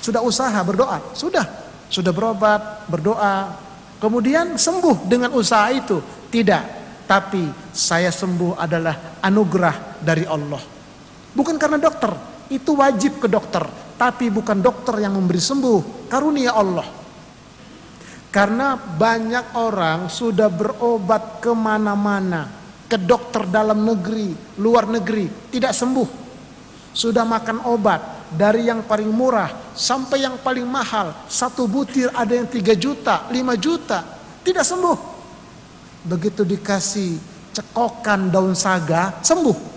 Sudah 0.00 0.20
usaha 0.20 0.56
berdoa, 0.60 1.00
sudah. 1.16 1.64
Sudah 1.88 2.12
berobat, 2.12 2.84
berdoa, 2.90 3.66
Kemudian 3.96 4.60
sembuh 4.60 5.08
dengan 5.08 5.32
usaha 5.32 5.72
itu. 5.72 6.00
Tidak. 6.28 6.84
Tapi 7.06 7.72
saya 7.72 8.10
sembuh 8.10 8.58
adalah 8.58 9.22
anugerah 9.22 10.02
dari 10.02 10.26
Allah. 10.26 10.60
Bukan 11.32 11.56
karena 11.56 11.78
dokter, 11.80 12.12
itu 12.52 12.78
wajib 12.78 13.18
ke 13.18 13.26
dokter, 13.26 13.66
tapi 13.98 14.30
bukan 14.30 14.60
dokter 14.62 15.02
yang 15.02 15.16
memberi 15.16 15.40
sembuh, 15.42 16.08
karunia 16.10 16.54
Allah. 16.54 16.86
Karena 18.30 18.76
banyak 18.76 19.56
orang 19.56 20.12
sudah 20.12 20.52
berobat 20.52 21.40
ke 21.40 21.50
mana-mana, 21.56 22.46
ke 22.84 23.00
dokter 23.00 23.48
dalam 23.48 23.82
negeri, 23.82 24.36
luar 24.60 24.86
negeri, 24.86 25.50
tidak 25.50 25.72
sembuh. 25.72 26.28
Sudah 26.96 27.24
makan 27.24 27.64
obat 27.68 28.28
dari 28.32 28.68
yang 28.68 28.84
paling 28.84 29.08
murah 29.08 29.52
sampai 29.76 30.24
yang 30.24 30.40
paling 30.40 30.64
mahal, 30.64 31.12
satu 31.28 31.68
butir 31.68 32.08
ada 32.12 32.32
yang 32.32 32.48
3 32.48 32.72
juta, 32.76 33.28
5 33.28 33.56
juta, 33.56 34.00
tidak 34.40 34.64
sembuh. 34.64 34.98
Begitu 36.06 36.42
dikasih 36.44 37.36
cekokan 37.52 38.28
daun 38.32 38.52
saga, 38.56 39.20
sembuh. 39.20 39.75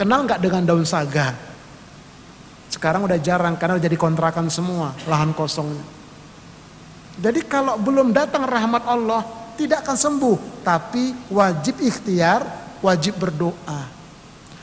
Kenal 0.00 0.24
nggak 0.24 0.40
dengan 0.40 0.64
daun 0.64 0.88
saga? 0.88 1.36
Sekarang 2.72 3.04
udah 3.04 3.20
jarang 3.20 3.52
karena 3.60 3.76
udah 3.76 3.84
jadi 3.84 4.00
kontrakan 4.00 4.48
semua 4.48 4.96
lahan 5.04 5.36
kosongnya. 5.36 5.84
Jadi 7.20 7.44
kalau 7.44 7.76
belum 7.76 8.08
datang 8.16 8.48
rahmat 8.48 8.88
Allah 8.88 9.20
tidak 9.60 9.84
akan 9.84 9.98
sembuh, 10.00 10.64
tapi 10.64 11.12
wajib 11.28 11.84
ikhtiar, 11.84 12.40
wajib 12.80 13.20
berdoa. 13.20 13.92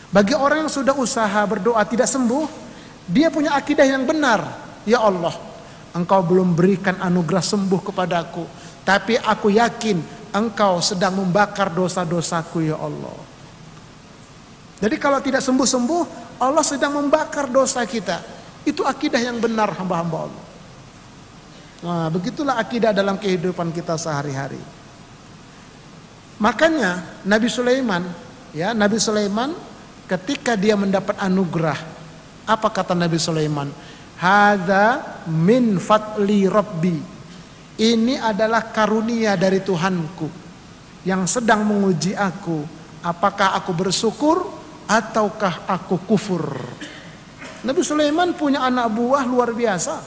Bagi 0.10 0.34
orang 0.34 0.66
yang 0.66 0.74
sudah 0.74 0.98
usaha 0.98 1.38
berdoa 1.46 1.86
tidak 1.86 2.10
sembuh, 2.10 2.50
dia 3.06 3.30
punya 3.30 3.54
akidah 3.54 3.86
yang 3.86 4.10
benar. 4.10 4.42
Ya 4.90 5.06
Allah, 5.06 5.38
Engkau 5.94 6.26
belum 6.26 6.58
berikan 6.58 6.98
anugerah 6.98 7.46
sembuh 7.46 7.86
kepadaku, 7.86 8.42
tapi 8.82 9.22
aku 9.22 9.54
yakin 9.54 10.02
Engkau 10.34 10.82
sedang 10.82 11.22
membakar 11.22 11.70
dosa-dosaku 11.70 12.74
ya 12.74 12.82
Allah. 12.82 13.37
Jadi 14.78 14.96
kalau 15.02 15.18
tidak 15.22 15.42
sembuh-sembuh, 15.42 16.04
Allah 16.38 16.62
sedang 16.62 17.02
membakar 17.02 17.50
dosa 17.50 17.82
kita. 17.86 18.22
Itu 18.62 18.86
akidah 18.86 19.18
yang 19.18 19.42
benar 19.42 19.74
hamba-hamba 19.74 20.18
Allah. 20.30 20.46
Nah, 21.78 22.08
begitulah 22.10 22.58
akidah 22.58 22.94
dalam 22.94 23.18
kehidupan 23.18 23.74
kita 23.74 23.98
sehari-hari. 23.98 24.60
Makanya 26.38 27.22
Nabi 27.26 27.50
Sulaiman, 27.50 28.06
ya 28.54 28.74
Nabi 28.78 29.02
Sulaiman 29.02 29.54
ketika 30.06 30.54
dia 30.54 30.78
mendapat 30.78 31.18
anugerah, 31.18 31.78
apa 32.46 32.68
kata 32.70 32.94
Nabi 32.94 33.18
Sulaiman? 33.18 33.70
Hada 34.18 35.22
min 35.30 35.78
fatli 35.78 36.46
rabbi. 36.50 36.98
Ini 37.78 38.18
adalah 38.18 38.74
karunia 38.74 39.38
dari 39.38 39.62
Tuhanku 39.62 40.30
yang 41.06 41.30
sedang 41.30 41.62
menguji 41.62 42.18
aku. 42.18 42.66
Apakah 43.06 43.54
aku 43.54 43.70
bersyukur 43.70 44.57
ataukah 44.88 45.68
aku 45.68 46.00
kufur? 46.08 46.56
Nabi 47.68 47.84
Sulaiman 47.84 48.32
punya 48.32 48.64
anak 48.64 48.88
buah 48.96 49.28
luar 49.28 49.52
biasa. 49.52 50.00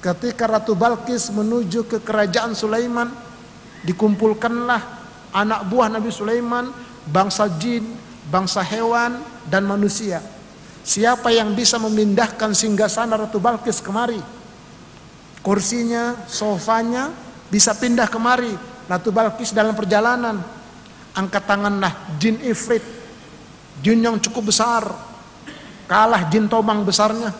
Ketika 0.00 0.48
Ratu 0.48 0.72
Balkis 0.72 1.28
menuju 1.28 1.84
ke 1.84 1.98
kerajaan 2.00 2.56
Sulaiman, 2.56 3.12
dikumpulkanlah 3.84 4.80
anak 5.36 5.60
buah 5.68 5.92
Nabi 5.92 6.08
Sulaiman, 6.08 6.72
bangsa 7.04 7.50
jin, 7.60 7.84
bangsa 8.32 8.64
hewan, 8.64 9.20
dan 9.44 9.68
manusia. 9.68 10.24
Siapa 10.88 11.28
yang 11.28 11.52
bisa 11.52 11.76
memindahkan 11.76 12.56
singgasana 12.56 13.20
Ratu 13.20 13.36
Balkis 13.36 13.84
kemari? 13.84 14.22
Kursinya, 15.44 16.24
sofanya 16.24 17.12
bisa 17.52 17.76
pindah 17.76 18.08
kemari. 18.08 18.56
Ratu 18.88 19.12
Balkis 19.12 19.52
dalam 19.52 19.76
perjalanan, 19.76 20.40
angkat 21.12 21.44
tanganlah 21.44 21.92
jin 22.16 22.40
ifrit 22.40 22.97
Jin 23.82 24.02
yang 24.02 24.18
cukup 24.18 24.50
besar 24.50 25.08
kalah 25.88 26.28
jin 26.28 26.46
tomang 26.46 26.84
besarnya. 26.84 27.32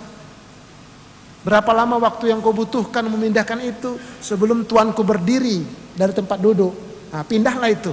Berapa 1.44 1.70
lama 1.70 2.00
waktu 2.02 2.34
yang 2.34 2.42
kau 2.42 2.50
butuhkan 2.50 3.06
memindahkan 3.06 3.60
itu 3.62 4.00
sebelum 4.18 4.66
tuanku 4.66 5.04
berdiri 5.06 5.62
dari 5.94 6.10
tempat 6.16 6.40
duduk. 6.40 6.74
Nah, 7.14 7.22
pindahlah 7.22 7.70
itu. 7.70 7.92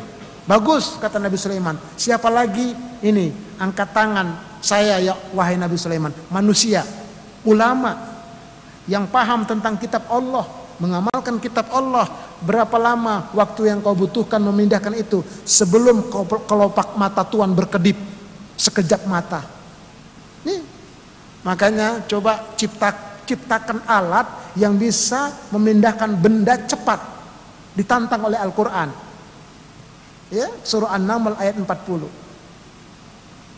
Bagus 0.50 0.98
kata 0.98 1.22
Nabi 1.22 1.38
Sulaiman. 1.38 1.78
Siapa 1.94 2.32
lagi 2.32 2.74
ini 3.06 3.30
angkat 3.62 3.94
tangan 3.94 4.60
saya 4.64 4.98
ya 4.98 5.14
wahai 5.36 5.60
Nabi 5.62 5.78
Sulaiman. 5.78 6.10
Manusia, 6.32 6.82
ulama 7.46 7.96
yang 8.90 9.06
paham 9.10 9.46
tentang 9.46 9.78
kitab 9.78 10.10
Allah, 10.10 10.46
mengamalkan 10.82 11.38
kitab 11.38 11.70
Allah. 11.70 12.10
Berapa 12.42 12.76
lama 12.76 13.30
waktu 13.32 13.72
yang 13.72 13.80
kau 13.80 13.96
butuhkan 13.96 14.42
memindahkan 14.42 14.94
itu 15.00 15.24
sebelum 15.48 16.12
kelopak 16.50 16.98
mata 17.00 17.24
tuan 17.24 17.56
berkedip 17.56 18.15
sekejap 18.56 19.08
mata. 19.08 19.44
Nih, 20.48 20.64
makanya 21.44 22.04
coba 22.08 22.56
cipta, 22.56 22.92
ciptakan 23.28 23.84
alat 23.88 24.28
yang 24.56 24.80
bisa 24.80 25.32
memindahkan 25.52 26.16
benda 26.16 26.56
cepat. 26.64 27.00
Ditantang 27.76 28.32
oleh 28.32 28.40
Al-Quran. 28.40 28.90
Ya, 30.32 30.48
surah 30.64 30.96
An-Naml 30.96 31.38
ayat 31.38 31.60
40. 31.60 32.08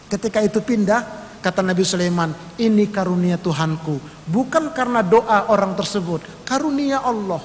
Ketika 0.07 0.39
itu 0.41 0.59
pindah, 0.59 1.05
kata 1.39 1.61
Nabi 1.61 1.83
Sulaiman, 1.85 2.33
ini 2.57 2.89
karunia 2.89 3.37
Tuhanku. 3.39 4.01
Bukan 4.27 4.73
karena 4.73 5.05
doa 5.05 5.47
orang 5.47 5.77
tersebut, 5.77 6.25
karunia 6.43 6.99
Allah. 6.99 7.39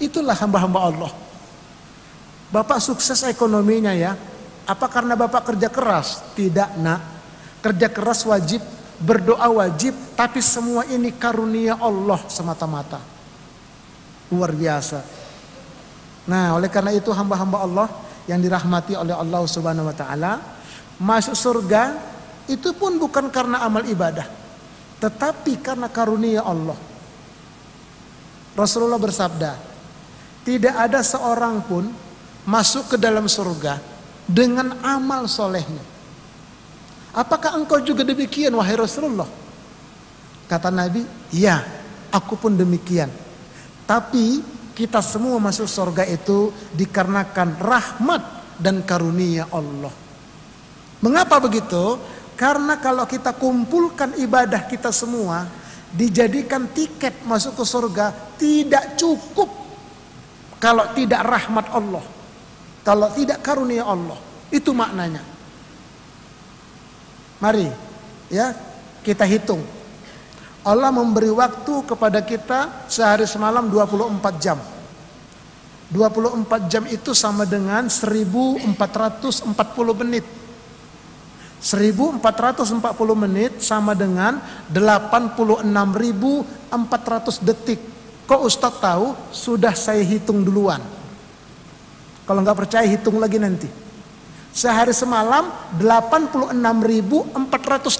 Itulah 0.00 0.34
hamba-hamba 0.34 0.80
Allah. 0.80 1.12
Bapak 2.50 2.82
sukses 2.82 3.22
ekonominya 3.22 3.94
ya, 3.94 4.18
apa 4.70 4.86
karena 4.86 5.18
Bapak 5.18 5.50
kerja 5.50 5.66
keras? 5.66 6.22
Tidak 6.38 6.78
nak. 6.78 7.00
Kerja 7.58 7.90
keras 7.90 8.22
wajib, 8.22 8.62
berdoa 9.02 9.50
wajib, 9.50 9.92
tapi 10.14 10.38
semua 10.38 10.86
ini 10.86 11.10
karunia 11.10 11.74
Allah 11.74 12.22
semata-mata. 12.30 13.02
Luar 14.30 14.54
biasa. 14.54 15.02
Nah, 16.30 16.54
oleh 16.54 16.70
karena 16.70 16.94
itu 16.94 17.10
hamba-hamba 17.10 17.66
Allah 17.66 17.88
yang 18.30 18.38
dirahmati 18.38 18.94
oleh 18.94 19.10
Allah 19.10 19.42
Subhanahu 19.42 19.90
wa 19.90 19.96
taala 19.96 20.38
masuk 21.02 21.34
surga 21.34 21.98
itu 22.46 22.70
pun 22.70 22.94
bukan 22.94 23.26
karena 23.34 23.66
amal 23.66 23.82
ibadah, 23.82 24.30
tetapi 25.02 25.58
karena 25.58 25.90
karunia 25.90 26.46
Allah. 26.46 26.78
Rasulullah 28.54 29.02
bersabda, 29.02 29.58
tidak 30.46 30.74
ada 30.78 31.02
seorang 31.02 31.58
pun 31.66 31.90
masuk 32.46 32.94
ke 32.94 32.96
dalam 32.96 33.26
surga 33.26 33.99
dengan 34.30 34.78
amal 34.86 35.26
solehnya. 35.26 35.82
Apakah 37.10 37.58
engkau 37.58 37.82
juga 37.82 38.06
demikian 38.06 38.54
wahai 38.54 38.78
Rasulullah? 38.78 39.26
Kata 40.46 40.70
Nabi, 40.70 41.02
ya 41.34 41.58
aku 42.14 42.38
pun 42.38 42.54
demikian. 42.54 43.10
Tapi 43.86 44.42
kita 44.78 45.02
semua 45.02 45.42
masuk 45.42 45.66
surga 45.66 46.06
itu 46.06 46.54
dikarenakan 46.78 47.58
rahmat 47.58 48.22
dan 48.62 48.86
karunia 48.86 49.50
Allah. 49.50 49.90
Mengapa 51.02 51.42
begitu? 51.42 51.98
Karena 52.38 52.78
kalau 52.78 53.04
kita 53.04 53.34
kumpulkan 53.34 54.14
ibadah 54.16 54.64
kita 54.70 54.94
semua, 54.94 55.50
dijadikan 55.90 56.70
tiket 56.70 57.26
masuk 57.26 57.58
ke 57.58 57.64
surga 57.66 58.14
tidak 58.38 58.94
cukup 58.94 59.50
kalau 60.62 60.86
tidak 60.94 61.26
rahmat 61.26 61.66
Allah. 61.74 62.04
Kalau 62.80 63.12
tidak 63.12 63.44
karunia 63.44 63.84
Allah, 63.84 64.16
itu 64.48 64.72
maknanya. 64.72 65.20
Mari 67.40 67.72
ya, 68.28 68.52
kita 69.00 69.24
hitung. 69.24 69.64
Allah 70.60 70.92
memberi 70.92 71.32
waktu 71.32 71.88
kepada 71.88 72.20
kita 72.20 72.84
sehari 72.84 73.24
semalam 73.24 73.64
24 73.68 74.36
jam. 74.36 74.60
24 75.90 76.70
jam 76.70 76.86
itu 76.86 77.10
sama 77.16 77.48
dengan 77.48 77.88
1440 77.88 79.48
menit. 79.96 80.22
1440 81.60 82.80
menit 83.16 83.60
sama 83.60 83.94
dengan 83.96 84.40
86.400 84.72 87.44
detik. 87.44 87.80
Kok 88.28 88.42
Ustadz 88.46 88.80
tahu? 88.80 89.14
Sudah 89.34 89.74
saya 89.74 90.02
hitung 90.04 90.44
duluan. 90.46 90.99
Kalau 92.30 92.46
nggak 92.46 92.62
percaya 92.62 92.86
hitung 92.86 93.18
lagi 93.18 93.42
nanti. 93.42 93.66
Sehari 94.54 94.94
semalam 94.94 95.50
86.400 95.82 97.34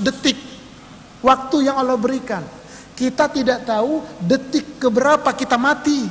detik 0.07 0.39
waktu 1.19 1.67
yang 1.67 1.83
Allah 1.83 1.99
berikan. 1.99 2.47
Kita 2.95 3.27
tidak 3.27 3.67
tahu 3.67 3.99
detik 4.23 4.79
keberapa 4.79 5.35
kita 5.35 5.59
mati. 5.59 6.07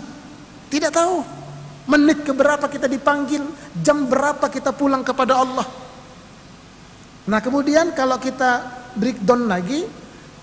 Tidak 0.67 0.91
tahu. 0.91 1.23
Menit 1.87 2.27
keberapa 2.27 2.67
kita 2.67 2.91
dipanggil, 2.91 3.39
jam 3.79 4.03
berapa 4.03 4.51
kita 4.51 4.75
pulang 4.75 4.99
kepada 4.99 5.39
Allah. 5.39 5.63
Nah 7.23 7.39
kemudian 7.39 7.95
kalau 7.95 8.19
kita 8.19 8.67
breakdown 8.99 9.47
lagi, 9.47 9.87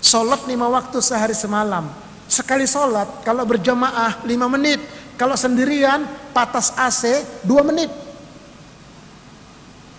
sholat 0.01 0.49
lima 0.49 0.65
waktu 0.65 0.97
sehari 0.97 1.37
semalam. 1.37 1.93
Sekali 2.25 2.65
sholat, 2.65 3.21
kalau 3.21 3.45
berjamaah 3.45 4.25
lima 4.25 4.49
menit, 4.49 4.81
kalau 5.17 5.33
sendirian 5.33 6.05
patas 6.31 6.71
AC 6.77 7.25
2 7.43 7.67
menit. 7.67 7.89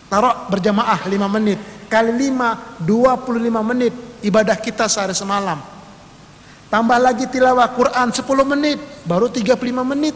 Taruh 0.09 0.49
berjamaah 0.49 1.05
5 1.05 1.37
menit. 1.37 1.61
kali 1.89 2.13
5 2.31 2.85
25 2.85 3.71
menit 3.73 3.95
ibadah 4.23 4.57
kita 4.59 4.87
sehari 4.87 5.17
semalam. 5.17 5.59
Tambah 6.69 6.99
lagi 7.01 7.25
tilawah 7.25 7.65
Quran 7.73 8.13
10 8.13 8.45
menit, 8.45 8.79
baru 9.09 9.33
35 9.33 9.57
menit. 9.89 10.13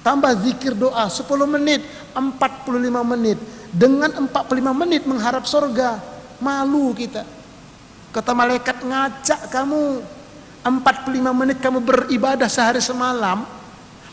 Tambah 0.00 0.32
zikir 0.40 0.72
doa 0.76 1.08
10 1.08 1.28
menit, 1.44 1.84
45 2.16 3.04
menit. 3.04 3.36
Dengan 3.68 4.08
45 4.16 4.72
menit 4.72 5.02
mengharap 5.04 5.44
surga, 5.44 6.00
malu 6.40 6.96
kita. 6.96 7.28
Kata 8.14 8.32
malaikat 8.32 8.80
ngacak 8.80 9.52
kamu 9.52 10.00
45 10.64 11.34
menit 11.36 11.58
kamu 11.60 11.84
beribadah 11.84 12.48
sehari 12.48 12.80
semalam 12.80 13.44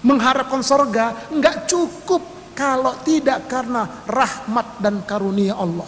mengharapkan 0.02 0.62
surga 0.66 1.30
enggak 1.30 1.70
cukup 1.70 2.22
kalau 2.58 2.94
tidak 3.02 3.48
karena 3.48 4.06
rahmat 4.06 4.78
dan 4.82 5.02
karunia 5.08 5.56
Allah. 5.58 5.88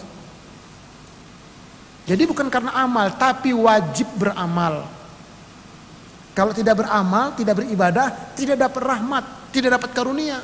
Jadi 2.04 2.24
bukan 2.28 2.52
karena 2.52 2.76
amal, 2.84 3.16
tapi 3.16 3.56
wajib 3.56 4.12
beramal. 4.20 4.84
Kalau 6.34 6.52
tidak 6.52 6.84
beramal, 6.84 7.32
tidak 7.38 7.64
beribadah, 7.64 8.36
tidak 8.36 8.60
dapat 8.60 8.82
rahmat, 8.84 9.24
tidak 9.54 9.80
dapat 9.80 9.90
karunia. 9.96 10.42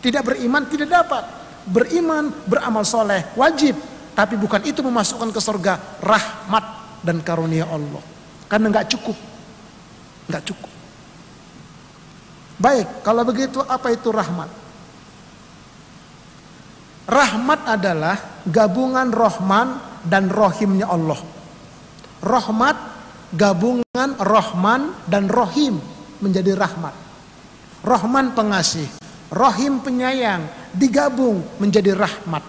Tidak 0.00 0.22
beriman, 0.24 0.64
tidak 0.66 0.88
dapat. 0.88 1.24
Beriman, 1.68 2.32
beramal 2.48 2.82
soleh, 2.88 3.28
wajib. 3.36 3.76
Tapi 4.16 4.34
bukan 4.34 4.64
itu 4.64 4.80
memasukkan 4.80 5.30
ke 5.30 5.38
surga 5.38 6.00
rahmat 6.02 6.64
dan 7.04 7.20
karunia 7.20 7.68
Allah. 7.68 8.02
Karena 8.48 8.72
nggak 8.72 8.88
cukup. 8.96 9.18
nggak 10.26 10.44
cukup. 10.46 10.70
Baik, 12.60 13.00
kalau 13.00 13.24
begitu 13.24 13.64
apa 13.64 13.88
itu 13.88 14.12
rahmat? 14.12 14.52
Rahmat 17.08 17.60
adalah 17.64 18.16
gabungan 18.44 19.08
Rohman 19.08 19.80
dan 20.04 20.28
Rohimnya 20.28 20.86
Allah. 20.86 21.18
Rahmat 22.20 22.76
gabungan 23.32 24.10
Rohman 24.20 24.92
dan 25.08 25.26
Rohim 25.26 25.80
menjadi 26.20 26.52
rahmat. 26.52 26.92
Rohman 27.80 28.36
pengasih, 28.36 28.86
Rohim 29.32 29.80
penyayang 29.80 30.44
digabung 30.76 31.40
menjadi 31.56 31.96
rahmat. 31.96 32.44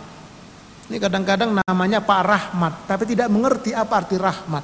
Ini 0.91 0.99
kadang-kadang 0.99 1.55
namanya 1.55 2.03
Pak 2.03 2.21
Rahmat, 2.27 2.73
tapi 2.83 3.07
tidak 3.07 3.31
mengerti 3.31 3.71
apa 3.71 4.03
arti 4.03 4.19
rahmat. 4.19 4.63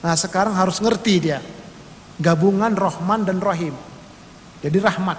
Nah 0.00 0.16
sekarang 0.16 0.56
harus 0.56 0.80
ngerti 0.80 1.14
dia. 1.20 1.44
Gabungan 2.16 2.72
Rohman 2.72 3.28
dan 3.28 3.36
Rohim. 3.36 3.91
Jadi 4.62 4.78
rahmat. 4.78 5.18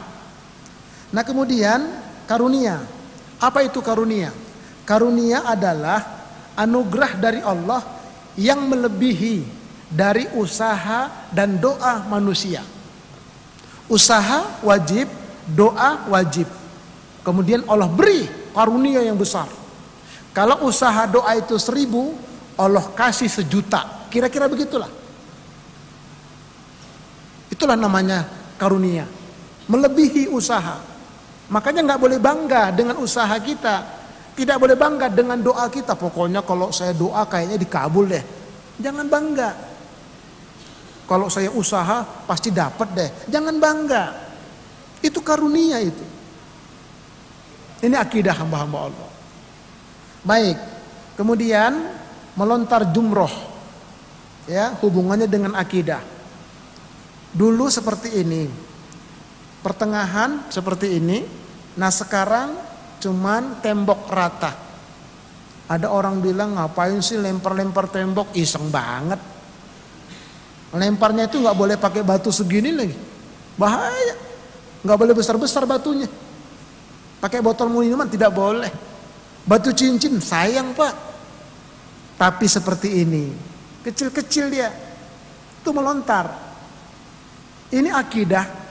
Nah 1.11 1.23
kemudian 1.27 1.83
karunia. 2.25 2.79
Apa 3.37 3.67
itu 3.67 3.83
karunia? 3.83 4.31
Karunia 4.87 5.43
adalah 5.43 5.99
anugerah 6.55 7.11
dari 7.19 7.41
Allah 7.43 7.83
yang 8.39 8.65
melebihi 8.65 9.43
dari 9.91 10.25
usaha 10.33 11.29
dan 11.29 11.59
doa 11.59 12.01
manusia. 12.09 12.65
Usaha 13.91 14.63
wajib, 14.65 15.05
doa 15.53 16.07
wajib. 16.09 16.47
Kemudian 17.21 17.61
Allah 17.67 17.91
beri 17.91 18.25
karunia 18.55 19.03
yang 19.05 19.19
besar. 19.19 19.45
Kalau 20.33 20.65
usaha 20.65 21.05
doa 21.05 21.37
itu 21.37 21.53
seribu, 21.61 22.17
Allah 22.57 22.89
kasih 22.97 23.29
sejuta. 23.29 24.07
Kira-kira 24.09 24.49
begitulah. 24.49 24.89
Itulah 27.53 27.77
namanya 27.77 28.25
karunia. 28.57 29.05
Melebihi 29.67 30.27
usaha. 30.27 30.79
Makanya 31.51 31.85
nggak 31.85 32.01
boleh 32.01 32.19
bangga 32.19 32.73
dengan 32.73 32.99
usaha 32.99 33.31
kita. 33.39 34.03
Tidak 34.33 34.57
boleh 34.57 34.73
bangga 34.73 35.07
dengan 35.13 35.37
doa 35.37 35.69
kita. 35.69 35.93
Pokoknya 35.93 36.41
kalau 36.41 36.73
saya 36.73 36.91
doa 36.91 37.23
kayaknya 37.29 37.61
dikabul 37.61 38.09
deh. 38.09 38.23
Jangan 38.81 39.05
bangga. 39.05 39.51
Kalau 41.05 41.27
saya 41.29 41.53
usaha 41.53 42.01
pasti 42.25 42.49
dapat 42.49 42.87
deh. 42.97 43.09
Jangan 43.29 43.55
bangga. 43.61 44.03
Itu 45.03 45.21
karunia 45.21 45.77
itu. 45.83 46.05
Ini 47.83 47.99
akidah 47.99 48.33
hamba-hamba 48.39 48.89
Allah. 48.89 49.09
Baik. 50.23 50.57
Kemudian 51.19 51.93
melontar 52.33 52.89
jumroh. 52.89 53.51
Ya, 54.47 54.75
hubungannya 54.79 55.27
dengan 55.27 55.55
akidah. 55.55 56.01
Dulu 57.35 57.67
seperti 57.69 58.23
ini. 58.23 58.72
Pertengahan 59.63 60.51
seperti 60.51 60.99
ini, 60.99 61.23
Nah 61.73 61.89
sekarang 61.89 62.53
cuman 63.01 63.57
tembok 63.63 64.05
rata. 64.13 64.53
Ada 65.65 65.89
orang 65.89 66.21
bilang 66.21 66.59
ngapain 66.59 67.01
sih 67.01 67.17
lempar-lempar 67.17 67.89
tembok 67.89 68.35
iseng 68.37 68.69
banget. 68.69 69.17
Lemparnya 70.73 71.29
itu 71.29 71.41
nggak 71.41 71.57
boleh 71.57 71.75
pakai 71.77 72.01
batu 72.05 72.29
segini 72.29 72.73
lagi. 72.73 72.97
Bahaya. 73.57 74.15
Nggak 74.83 74.97
boleh 74.99 75.13
besar-besar 75.15 75.63
batunya. 75.65 76.09
Pakai 77.21 77.39
botol 77.39 77.71
minuman 77.71 78.09
tidak 78.09 78.35
boleh. 78.35 78.69
Batu 79.47 79.71
cincin 79.71 80.19
sayang 80.19 80.75
pak. 80.75 80.93
Tapi 82.19 82.45
seperti 82.45 83.01
ini. 83.01 83.33
Kecil-kecil 83.81 84.45
dia. 84.51 84.69
Itu 85.63 85.71
melontar. 85.71 86.29
Ini 87.71 87.89
akidah. 87.89 88.62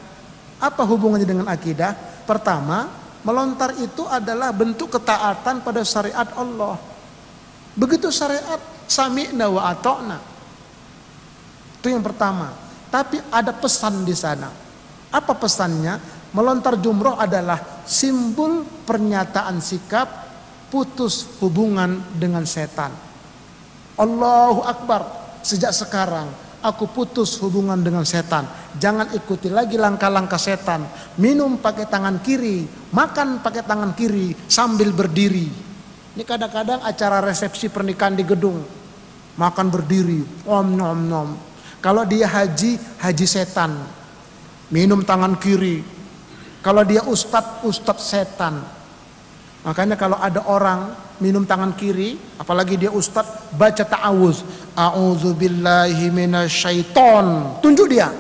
Apa 0.62 0.86
hubungannya 0.86 1.26
dengan 1.26 1.50
akidah? 1.50 1.90
Pertama, 2.22 2.86
melontar 3.26 3.74
itu 3.82 4.06
adalah 4.06 4.54
bentuk 4.54 4.94
ketaatan 4.94 5.58
pada 5.66 5.82
syariat 5.82 6.30
Allah. 6.38 6.78
Begitu 7.74 8.14
syariat 8.14 8.62
sami'na 8.86 9.50
wa 9.50 9.66
ata'na. 9.74 10.18
Itu 11.82 11.90
yang 11.90 12.06
pertama. 12.06 12.54
Tapi 12.94 13.18
ada 13.34 13.50
pesan 13.50 14.06
di 14.06 14.14
sana. 14.14 14.46
Apa 15.10 15.34
pesannya? 15.34 15.98
Melontar 16.30 16.78
jumroh 16.78 17.18
adalah 17.18 17.84
simbol 17.84 18.64
pernyataan 18.86 19.58
sikap 19.58 20.08
putus 20.70 21.42
hubungan 21.42 22.00
dengan 22.14 22.46
setan. 22.46 22.94
Allahu 23.98 24.62
Akbar. 24.62 25.20
Sejak 25.42 25.74
sekarang 25.74 26.30
aku 26.62 26.88
putus 26.88 27.36
hubungan 27.42 27.76
dengan 27.82 28.06
setan. 28.06 28.46
Jangan 28.78 29.10
ikuti 29.12 29.50
lagi 29.50 29.76
langkah-langkah 29.76 30.38
setan. 30.38 30.86
Minum 31.18 31.58
pakai 31.58 31.90
tangan 31.90 32.22
kiri, 32.22 32.64
makan 32.94 33.42
pakai 33.42 33.66
tangan 33.66 33.92
kiri 33.92 34.32
sambil 34.46 34.94
berdiri. 34.94 35.50
Ini 36.12 36.22
kadang-kadang 36.22 36.80
acara 36.86 37.20
resepsi 37.20 37.68
pernikahan 37.68 38.14
di 38.14 38.24
gedung. 38.24 38.62
Makan 39.36 39.66
berdiri, 39.68 40.22
om 40.46 40.68
nom 40.76 41.00
nom. 41.02 41.28
Kalau 41.82 42.06
dia 42.06 42.30
haji, 42.30 42.78
haji 43.02 43.26
setan. 43.26 43.74
Minum 44.70 45.02
tangan 45.02 45.34
kiri. 45.36 45.82
Kalau 46.62 46.86
dia 46.86 47.02
ustad, 47.04 47.66
ustad 47.66 47.98
setan. 47.98 48.62
Makanya 49.66 49.98
kalau 49.98 50.14
ada 50.18 50.46
orang 50.46 50.94
minum 51.22 51.46
tangan 51.46 51.78
kiri, 51.78 52.18
apalagi 52.34 52.74
dia 52.74 52.90
ustad, 52.90 53.22
baca 53.54 53.86
ta'awuz. 53.86 54.42
A'udzu 54.74 55.38
billahi 55.38 56.10
minasyaiton. 56.10 57.58
Tunjuk 57.62 57.86
dia. 57.86 58.10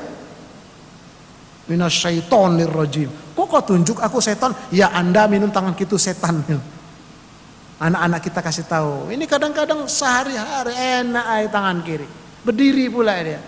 Minasyaitonir 1.66 2.70
rajim. 2.70 3.10
Kok 3.34 3.46
kau 3.50 3.62
tunjuk 3.64 3.98
aku 3.98 4.22
setan? 4.22 4.54
Ya 4.70 4.94
Anda 4.94 5.26
minum 5.26 5.50
tangan 5.50 5.74
gitu 5.74 5.98
setan. 5.98 6.46
Anak-anak 7.86 8.20
kita 8.22 8.38
kasih 8.38 8.66
tahu. 8.70 9.10
Ini 9.10 9.26
kadang-kadang 9.26 9.90
sehari-hari 9.90 11.02
enak 11.02 11.24
air 11.34 11.48
tangan 11.50 11.82
kiri. 11.82 12.06
Berdiri 12.46 12.86
pula 12.86 13.18
dia. 13.18 13.42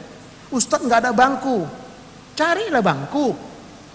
Ustadz 0.50 0.82
nggak 0.82 1.00
ada 1.06 1.12
bangku. 1.14 1.62
Carilah 2.34 2.82
bangku. 2.82 3.54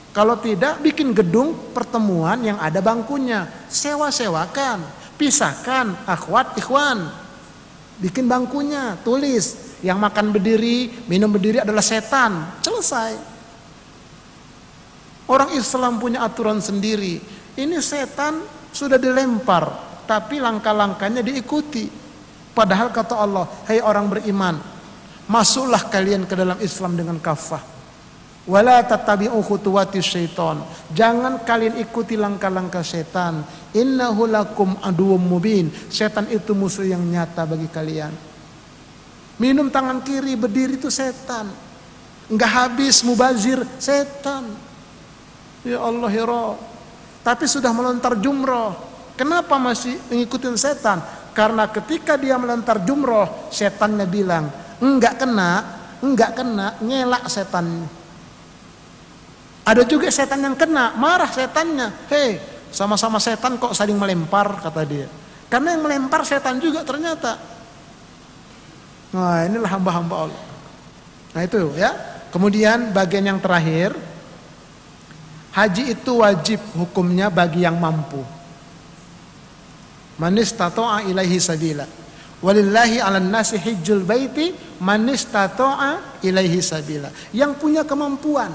Kalau 0.09 0.35
tidak 0.41 0.79
bikin 0.81 1.13
gedung 1.13 1.75
pertemuan 1.75 2.39
yang 2.43 2.57
ada 2.59 2.79
bangkunya. 2.79 3.47
Sewa-sewakan. 3.67 4.98
Pisahkan 5.19 6.07
akhwat 6.07 6.55
ikhwan. 6.55 7.11
Bikin 7.99 8.31
bangkunya, 8.31 8.95
tulis. 9.03 9.75
Yang 9.83 9.99
makan 9.99 10.31
berdiri, 10.31 11.03
minum 11.11 11.27
berdiri 11.27 11.59
adalah 11.59 11.83
setan. 11.83 12.55
Selesai. 12.63 13.19
Orang 15.27 15.51
Islam 15.59 15.99
punya 15.99 16.23
aturan 16.23 16.63
sendiri. 16.63 17.19
Ini 17.59 17.83
setan 17.83 18.39
sudah 18.71 18.95
dilempar, 18.95 19.67
tapi 20.07 20.39
langkah-langkahnya 20.39 21.19
diikuti. 21.19 21.91
Padahal 22.55 22.89
kata 22.89 23.19
Allah, 23.19 23.45
"Hai 23.67 23.77
hey 23.77 23.81
orang 23.83 24.07
beriman, 24.07 24.57
masuklah 25.29 25.85
kalian 25.85 26.25
ke 26.25 26.33
dalam 26.33 26.57
Islam 26.63 26.97
dengan 26.97 27.21
kafah. 27.21 27.61
Wala 28.49 28.81
tattabi'u 28.81 29.37
khutuwati 29.45 30.01
syaitan. 30.01 30.65
Jangan 30.89 31.45
kalian 31.45 31.77
ikuti 31.77 32.17
langkah-langkah 32.17 32.81
setan. 32.81 33.45
Innahu 33.73 34.25
lakum 34.25 34.73
aduwwum 34.81 35.21
mubin. 35.21 35.69
Setan 35.93 36.25
itu 36.33 36.57
musuh 36.57 36.85
yang 36.85 37.01
nyata 37.05 37.45
bagi 37.45 37.69
kalian. 37.69 38.13
Minum 39.39 39.69
tangan 39.69 40.01
kiri 40.01 40.33
berdiri 40.35 40.75
itu 40.75 40.89
setan. 40.91 41.47
Enggak 42.29 42.51
habis 42.51 43.01
mubazir 43.05 43.61
setan. 43.77 44.51
Ya 45.63 45.79
Allah 45.79 46.11
ya 46.11 46.25
Rob. 46.25 46.57
Tapi 47.23 47.45
sudah 47.45 47.69
melontar 47.71 48.17
jumroh. 48.17 48.73
Kenapa 49.19 49.59
masih 49.59 49.99
mengikuti 50.07 50.47
setan? 50.55 51.03
Karena 51.35 51.67
ketika 51.67 52.15
dia 52.15 52.35
melontar 52.39 52.83
jumroh, 52.83 53.51
setannya 53.51 54.07
bilang, 54.07 54.47
enggak 54.79 55.19
kena, 55.19 55.51
enggak 55.99 56.35
kena, 56.35 56.75
ngelak 56.79 57.27
setan. 57.27 57.87
Ada 59.67 59.83
juga 59.85 60.09
setan 60.09 60.41
yang 60.41 60.55
kena, 60.55 60.95
marah 60.97 61.29
setannya. 61.29 61.93
Hei, 62.09 62.39
sama-sama 62.69 63.17
setan 63.17 63.57
kok 63.57 63.73
saling 63.73 63.97
melempar, 63.97 64.61
kata 64.61 64.81
dia. 64.85 65.07
Karena 65.49 65.73
yang 65.73 65.83
melempar 65.83 66.21
setan 66.23 66.61
juga 66.61 66.85
ternyata. 66.85 67.35
Nah 69.09 69.49
inilah 69.49 69.69
hamba-hamba 69.69 70.15
Allah. 70.29 70.43
Nah 71.33 71.41
itu 71.41 71.73
ya. 71.73 71.91
Kemudian 72.29 72.93
bagian 72.93 73.25
yang 73.25 73.41
terakhir, 73.41 73.97
haji 75.57 75.97
itu 75.97 76.21
wajib 76.21 76.61
hukumnya 76.77 77.33
bagi 77.33 77.65
yang 77.65 77.81
mampu. 77.81 78.21
Manis 80.21 80.53
tatoa 80.53 81.01
ilaihi 81.09 81.41
sabila. 81.41 81.89
Walillahi 82.39 83.01
ala 83.01 83.17
nasi 83.17 83.57
hijjul 83.57 84.05
baiti 84.05 84.53
manis 84.77 85.25
tatoa 85.25 86.21
ilaihi 86.21 86.61
sabila. 86.61 87.09
Yang 87.33 87.51
punya 87.57 87.81
kemampuan. 87.81 88.53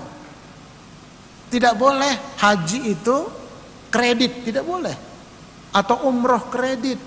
Tidak 1.50 1.74
boleh 1.74 2.38
haji 2.38 2.94
itu 2.94 3.43
kredit, 3.94 4.50
tidak 4.50 4.66
boleh. 4.66 4.98
Atau 5.70 6.10
umroh 6.10 6.50
kredit. 6.50 6.98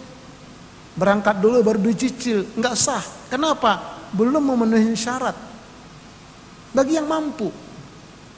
Berangkat 0.95 1.43
dulu 1.43 1.59
baru 1.59 1.83
dicicil, 1.83 2.55
nggak 2.55 2.75
sah. 2.79 3.03
Kenapa? 3.27 3.99
Belum 4.15 4.39
memenuhi 4.39 4.95
syarat. 4.95 5.35
Bagi 6.71 6.95
yang 6.95 7.11
mampu. 7.11 7.51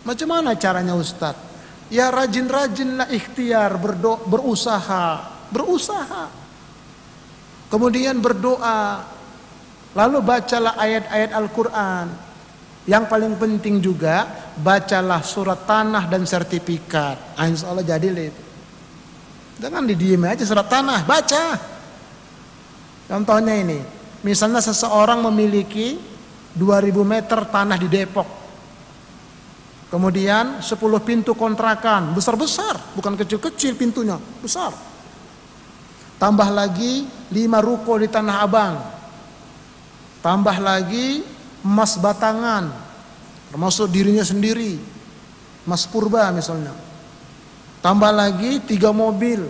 Macam 0.02 0.28
mana 0.34 0.58
caranya 0.58 0.98
Ustadz? 0.98 1.48
Ya 1.94 2.10
rajin-rajinlah 2.10 3.10
ikhtiar, 3.14 3.78
berdo 3.78 4.22
berusaha, 4.26 5.30
berusaha. 5.54 6.30
Kemudian 7.70 8.18
berdoa. 8.18 9.06
Lalu 9.94 10.18
bacalah 10.22 10.78
ayat-ayat 10.78 11.32
Al-Quran. 11.34 12.29
Yang 12.90 13.06
paling 13.06 13.38
penting 13.38 13.78
juga 13.78 14.26
bacalah 14.58 15.22
surat 15.22 15.62
tanah 15.70 16.10
dan 16.10 16.26
sertifikat. 16.26 17.38
Ah, 17.38 17.46
insya 17.46 17.70
Allah 17.70 17.86
jadi 17.86 18.10
itu. 18.10 18.42
Jangan 19.62 19.86
didiem 19.86 20.26
aja 20.26 20.42
surat 20.42 20.66
tanah, 20.66 21.06
baca. 21.06 21.54
Contohnya 23.06 23.54
ini, 23.62 23.78
misalnya 24.26 24.58
seseorang 24.58 25.22
memiliki 25.22 26.02
2000 26.58 27.06
meter 27.06 27.46
tanah 27.46 27.78
di 27.78 27.86
Depok. 27.86 28.26
Kemudian 29.94 30.66
10 30.66 30.74
pintu 31.06 31.38
kontrakan, 31.38 32.18
besar-besar, 32.18 32.98
bukan 32.98 33.14
kecil-kecil 33.14 33.78
pintunya, 33.78 34.18
besar. 34.42 34.74
Tambah 36.18 36.50
lagi 36.50 37.06
lima 37.30 37.62
ruko 37.62 38.02
di 38.02 38.10
Tanah 38.10 38.44
Abang. 38.44 38.76
Tambah 40.20 40.58
lagi 40.60 41.24
emas 41.66 41.96
batangan. 41.98 42.72
Termasuk 43.50 43.90
dirinya 43.90 44.22
sendiri. 44.22 44.78
Emas 45.66 45.86
purba 45.90 46.30
misalnya. 46.30 46.74
Tambah 47.82 48.12
lagi 48.14 48.62
tiga 48.64 48.94
mobil. 48.94 49.46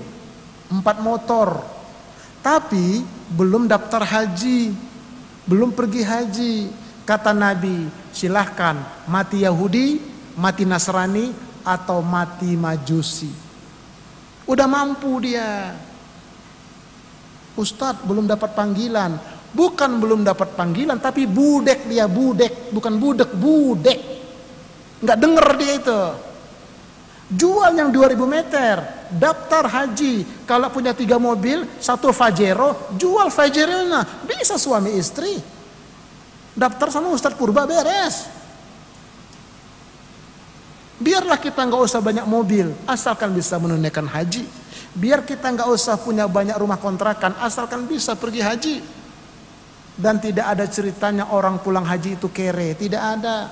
Empat 0.69 1.01
motor. 1.01 1.59
Tapi 2.39 3.03
belum 3.33 3.67
daftar 3.67 4.05
haji. 4.05 4.71
Belum 5.43 5.73
pergi 5.73 6.01
haji. 6.05 6.55
Kata 7.09 7.33
Nabi, 7.33 7.89
silahkan 8.13 8.77
mati 9.09 9.41
Yahudi, 9.41 9.97
mati 10.37 10.61
Nasrani, 10.61 11.33
atau 11.65 12.05
mati 12.05 12.53
Majusi. 12.53 13.29
Udah 14.49 14.65
mampu 14.65 15.21
dia. 15.21 15.73
Ustadz 17.53 18.05
belum 18.05 18.25
dapat 18.25 18.53
panggilan. 18.57 19.17
Bukan 19.49 19.97
belum 19.97 20.21
dapat 20.21 20.53
panggilan, 20.53 21.01
tapi 21.01 21.25
budek 21.25 21.89
dia, 21.89 22.05
budek. 22.05 22.69
Bukan 22.69 22.93
budek, 23.01 23.33
budek. 23.33 23.99
Nggak 25.01 25.17
denger 25.17 25.47
dia 25.57 25.73
itu. 25.79 26.01
Jual 27.29 27.77
yang 27.77 27.93
2000 27.93 28.25
meter, 28.25 28.75
daftar 29.13 29.69
haji. 29.69 30.25
Kalau 30.49 30.69
punya 30.73 30.97
tiga 30.97 31.21
mobil, 31.21 31.65
satu 31.77 32.09
Fajero, 32.09 32.93
jual 32.97 33.29
Fajeronya. 33.29 34.25
Bisa 34.25 34.57
suami 34.57 34.97
istri. 34.97 35.37
Daftar 36.57 36.89
sama 36.89 37.13
Ustadz 37.13 37.37
Purba 37.37 37.69
beres. 37.69 38.25
Biarlah 40.99 41.39
kita 41.39 41.63
nggak 41.63 41.79
usah 41.85 42.03
banyak 42.03 42.27
mobil, 42.27 42.75
asalkan 42.83 43.31
bisa 43.31 43.55
menunaikan 43.55 44.03
haji. 44.03 44.43
Biar 44.91 45.23
kita 45.23 45.47
nggak 45.47 45.69
usah 45.71 45.95
punya 45.95 46.27
banyak 46.27 46.59
rumah 46.59 46.75
kontrakan, 46.75 47.39
asalkan 47.39 47.87
bisa 47.87 48.19
pergi 48.19 48.41
haji. 48.43 48.75
Dan 49.99 50.23
tidak 50.23 50.55
ada 50.55 50.63
ceritanya 50.63 51.27
orang 51.27 51.59
pulang 51.59 51.83
haji 51.83 52.15
itu 52.15 52.31
kere, 52.31 52.71
tidak 52.79 53.19
ada. 53.19 53.51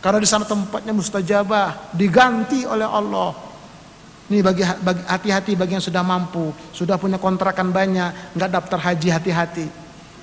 Karena 0.00 0.24
di 0.24 0.28
sana 0.30 0.48
tempatnya 0.48 0.96
mustajabah, 0.96 1.92
diganti 1.92 2.64
oleh 2.64 2.88
Allah. 2.88 3.36
Ini 4.32 4.40
bagi 4.40 4.64
hati-hati 5.04 5.52
bagi 5.52 5.76
yang 5.76 5.84
sudah 5.84 6.00
mampu, 6.00 6.48
sudah 6.72 6.96
punya 6.96 7.20
kontrakan 7.20 7.68
banyak, 7.68 8.32
nggak 8.32 8.50
daftar 8.56 8.80
haji 8.80 9.08
hati-hati. 9.12 9.66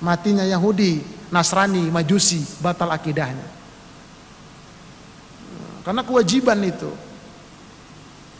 Matinya 0.02 0.42
Yahudi, 0.42 1.02
Nasrani, 1.30 1.86
Majusi, 1.86 2.42
batal 2.58 2.90
akidahnya. 2.90 3.46
Karena 5.86 6.02
kewajiban 6.02 6.58
itu 6.66 6.90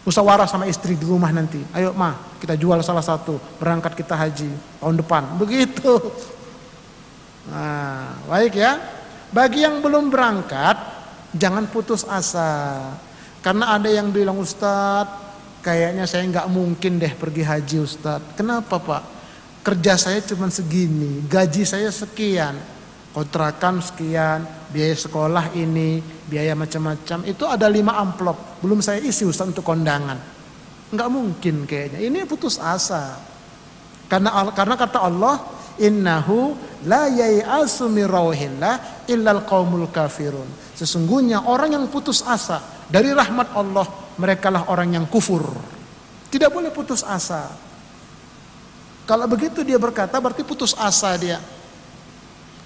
musyawarah 0.03 0.51
sama 0.51 0.67
istri 0.67 0.99
di 0.99 1.07
rumah 1.07 1.31
nanti. 1.31 1.63
Ayo 1.71 1.95
mah 1.95 2.39
kita 2.43 2.59
jual 2.59 2.79
salah 2.83 3.07
satu, 3.07 3.39
berangkat 3.63 3.95
kita 3.95 4.19
haji 4.19 4.51
tahun 4.83 4.99
depan. 4.99 5.23
Begitu. 5.39 5.95
Nah, 7.51 8.19
baik 8.27 8.55
ya. 8.59 8.79
Bagi 9.31 9.63
yang 9.67 9.83
belum 9.83 10.11
berangkat, 10.11 10.77
jangan 11.35 11.67
putus 11.71 12.07
asa. 12.07 12.83
Karena 13.43 13.79
ada 13.79 13.87
yang 13.87 14.11
bilang 14.11 14.43
Ustadz, 14.43 15.27
kayaknya 15.63 16.07
saya 16.07 16.27
nggak 16.27 16.51
mungkin 16.51 16.99
deh 16.99 17.13
pergi 17.15 17.43
haji 17.47 17.77
Ustadz. 17.83 18.35
Kenapa 18.39 18.79
Pak? 18.79 19.03
Kerja 19.67 19.99
saya 19.99 20.23
cuma 20.23 20.47
segini, 20.47 21.27
gaji 21.27 21.67
saya 21.67 21.91
sekian, 21.91 22.55
kontrakan 23.11 23.83
sekian, 23.83 24.47
biaya 24.71 24.95
sekolah 24.95 25.51
ini, 25.59 25.99
biaya 26.31 26.55
macam-macam. 26.55 27.27
Itu 27.27 27.51
ada 27.51 27.67
lima 27.67 27.99
amplop, 27.99 28.63
belum 28.63 28.79
saya 28.79 29.03
isi 29.03 29.27
Ustaz 29.27 29.51
untuk 29.51 29.67
kondangan. 29.67 30.19
Enggak 30.95 31.11
mungkin 31.11 31.67
kayaknya. 31.67 31.99
Ini 31.99 32.31
putus 32.31 32.63
asa. 32.63 33.19
Karena 34.07 34.47
karena 34.55 34.79
kata 34.79 35.03
Allah, 35.03 35.43
innahu 35.83 36.55
la 36.87 37.11
yai'asu 37.11 37.91
illal 39.11 39.43
qaumul 39.43 39.91
kafirun. 39.91 40.47
Sesungguhnya 40.79 41.45
orang 41.51 41.75
yang 41.75 41.85
putus 41.91 42.23
asa 42.23 42.63
dari 42.87 43.11
rahmat 43.11 43.53
Allah, 43.59 43.87
merekalah 44.17 44.71
orang 44.71 44.95
yang 44.95 45.07
kufur. 45.11 45.43
Tidak 46.31 46.49
boleh 46.49 46.71
putus 46.71 47.03
asa. 47.03 47.51
Kalau 49.07 49.27
begitu 49.31 49.63
dia 49.63 49.79
berkata 49.79 50.19
berarti 50.19 50.43
putus 50.43 50.75
asa 50.75 51.15
dia. 51.19 51.39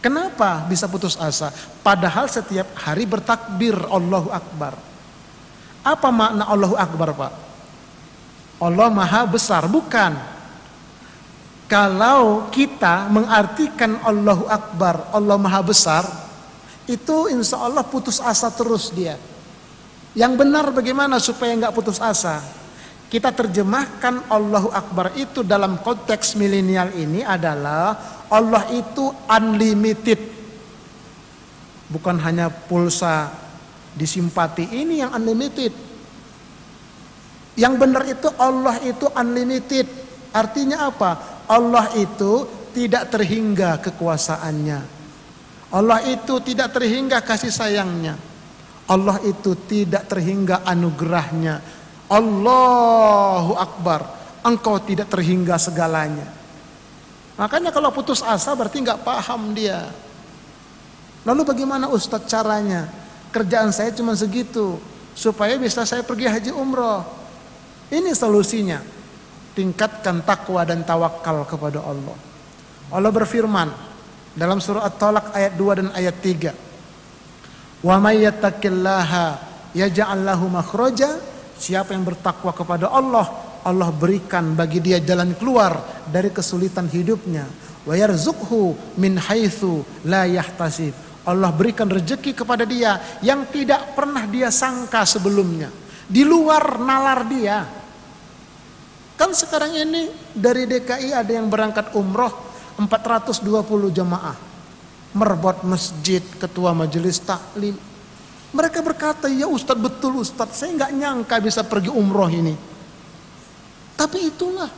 Kenapa 0.00 0.64
bisa 0.64 0.88
putus 0.88 1.12
asa? 1.20 1.52
Padahal 1.84 2.24
setiap 2.24 2.72
hari 2.72 3.04
bertakbir 3.04 3.76
Allahu 3.76 4.32
Akbar. 4.32 4.72
Apa 5.84 6.08
makna 6.08 6.48
Allahu 6.48 6.76
Akbar 6.76 7.12
Pak? 7.12 7.32
Allah 8.60 8.88
maha 8.92 9.24
besar, 9.28 9.68
bukan. 9.68 10.39
Kalau 11.70 12.50
kita 12.50 13.06
mengartikan 13.14 14.02
Allahu 14.02 14.50
Akbar, 14.50 15.06
Allah 15.14 15.38
maha 15.38 15.62
besar, 15.62 16.02
itu 16.90 17.30
insya 17.30 17.62
Allah 17.62 17.86
putus 17.86 18.18
asa 18.18 18.50
terus 18.50 18.90
dia. 18.90 19.14
Yang 20.18 20.32
benar 20.34 20.74
bagaimana 20.74 21.22
supaya 21.22 21.54
nggak 21.54 21.70
putus 21.70 22.02
asa? 22.02 22.42
Kita 23.06 23.30
terjemahkan 23.30 24.26
Allahu 24.26 24.74
Akbar 24.74 25.14
itu 25.14 25.46
dalam 25.46 25.78
konteks 25.78 26.34
milenial 26.34 26.90
ini 26.98 27.22
adalah 27.22 27.94
Allah 28.26 28.66
itu 28.74 29.06
unlimited. 29.30 30.18
Bukan 31.86 32.18
hanya 32.18 32.50
pulsa 32.50 33.30
disimpati 33.94 34.74
ini 34.74 35.06
yang 35.06 35.14
unlimited. 35.14 35.70
Yang 37.54 37.74
benar 37.78 38.02
itu 38.10 38.26
Allah 38.34 38.74
itu 38.82 39.06
unlimited. 39.14 39.86
Artinya 40.34 40.90
apa? 40.90 41.29
Allah 41.50 41.90
itu 41.98 42.46
tidak 42.70 43.10
terhingga 43.10 43.82
kekuasaannya. 43.82 44.80
Allah 45.74 45.98
itu 46.06 46.38
tidak 46.46 46.70
terhingga 46.70 47.18
kasih 47.26 47.50
sayangnya. 47.50 48.14
Allah 48.86 49.18
itu 49.26 49.58
tidak 49.66 50.06
terhingga 50.06 50.62
anugerahnya. 50.62 51.58
Allahu 52.06 53.58
Akbar. 53.58 54.18
Engkau 54.46 54.78
tidak 54.80 55.10
terhingga 55.12 55.60
segalanya. 55.60 56.24
Makanya 57.36 57.74
kalau 57.74 57.92
putus 57.92 58.24
asa 58.24 58.54
berarti 58.56 58.80
nggak 58.80 59.02
paham 59.04 59.52
dia. 59.52 59.90
Lalu 61.28 61.44
bagaimana 61.44 61.92
Ustadz 61.92 62.30
caranya? 62.30 62.88
Kerjaan 63.30 63.70
saya 63.70 63.92
cuma 63.92 64.16
segitu 64.16 64.80
supaya 65.12 65.54
bisa 65.60 65.84
saya 65.84 66.00
pergi 66.00 66.26
haji 66.26 66.50
umroh. 66.56 67.04
Ini 67.92 68.16
solusinya. 68.16 68.99
Tingkatkan 69.60 70.24
takwa 70.24 70.64
dan 70.64 70.80
tawakal 70.88 71.44
kepada 71.44 71.84
Allah. 71.84 72.16
Allah 72.88 73.12
berfirman 73.12 73.68
dalam 74.32 74.56
surah 74.56 74.88
At-Talaq 74.88 75.36
ayat 75.36 75.52
2 75.60 75.78
dan 75.84 75.88
ayat 75.92 76.16
3. 76.16 77.84
Wa 77.84 78.00
may 78.00 78.24
yattaqillaha 78.24 79.24
yaj'al 79.76 80.24
lahu 80.24 80.48
makhraja. 80.48 81.20
Siapa 81.60 81.92
yang 81.92 82.08
bertakwa 82.08 82.56
kepada 82.56 82.88
Allah, 82.88 83.28
Allah 83.60 83.92
berikan 83.92 84.56
bagi 84.56 84.80
dia 84.80 84.96
jalan 84.96 85.36
keluar 85.36 85.76
dari 86.08 86.32
kesulitan 86.32 86.88
hidupnya. 86.88 87.44
Wa 87.84 87.92
yarzuqhu 87.92 88.96
min 88.96 89.20
haitsu 89.20 89.84
la 90.08 90.24
yahtasib. 90.24 90.96
Allah 91.28 91.52
berikan 91.52 91.84
rezeki 91.84 92.32
kepada 92.32 92.64
dia 92.64 92.96
yang 93.20 93.44
tidak 93.52 93.92
pernah 93.92 94.24
dia 94.24 94.48
sangka 94.48 95.04
sebelumnya. 95.04 95.68
Di 96.08 96.24
luar 96.24 96.80
nalar 96.80 97.28
dia. 97.28 97.79
Kan 99.20 99.36
sekarang 99.36 99.76
ini 99.76 100.08
dari 100.32 100.64
DKI 100.64 101.12
ada 101.12 101.28
yang 101.28 101.52
berangkat 101.52 101.92
umroh 101.92 102.32
420 102.80 103.44
jemaah. 103.92 104.32
Merbot 105.12 105.60
masjid, 105.60 106.24
ketua 106.40 106.72
majelis 106.72 107.20
taklim. 107.20 107.76
Mereka 108.56 108.80
berkata, 108.80 109.28
ya 109.28 109.44
Ustadz 109.44 109.76
betul 109.84 110.24
Ustadz, 110.24 110.64
saya 110.64 110.72
nggak 110.72 110.92
nyangka 110.96 111.36
bisa 111.36 111.60
pergi 111.60 111.92
umroh 111.92 112.32
ini. 112.32 112.56
Tapi 114.00 114.32
itulah 114.32 114.72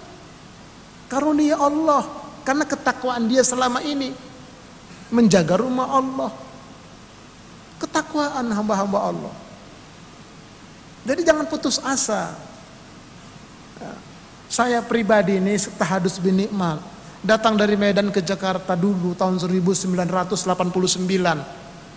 karunia 1.07 1.63
Allah 1.63 2.03
karena 2.43 2.67
ketakwaan 2.67 3.31
dia 3.31 3.47
selama 3.47 3.79
ini 3.87 4.11
menjaga 5.15 5.63
rumah 5.63 5.87
Allah. 5.87 6.35
Ketakwaan 7.79 8.51
hamba-hamba 8.51 8.99
Allah. 8.99 9.35
Jadi 11.07 11.23
jangan 11.23 11.47
putus 11.47 11.79
asa. 11.79 12.35
Saya 14.53 14.85
pribadi 14.85 15.41
ini 15.41 15.57
tahadus 15.81 16.21
bin 16.21 16.37
Nikmal. 16.37 16.77
Datang 17.25 17.57
dari 17.57 17.73
Medan 17.73 18.13
ke 18.13 18.21
Jakarta 18.21 18.77
dulu 18.77 19.17
tahun 19.17 19.41
1989 19.41 20.45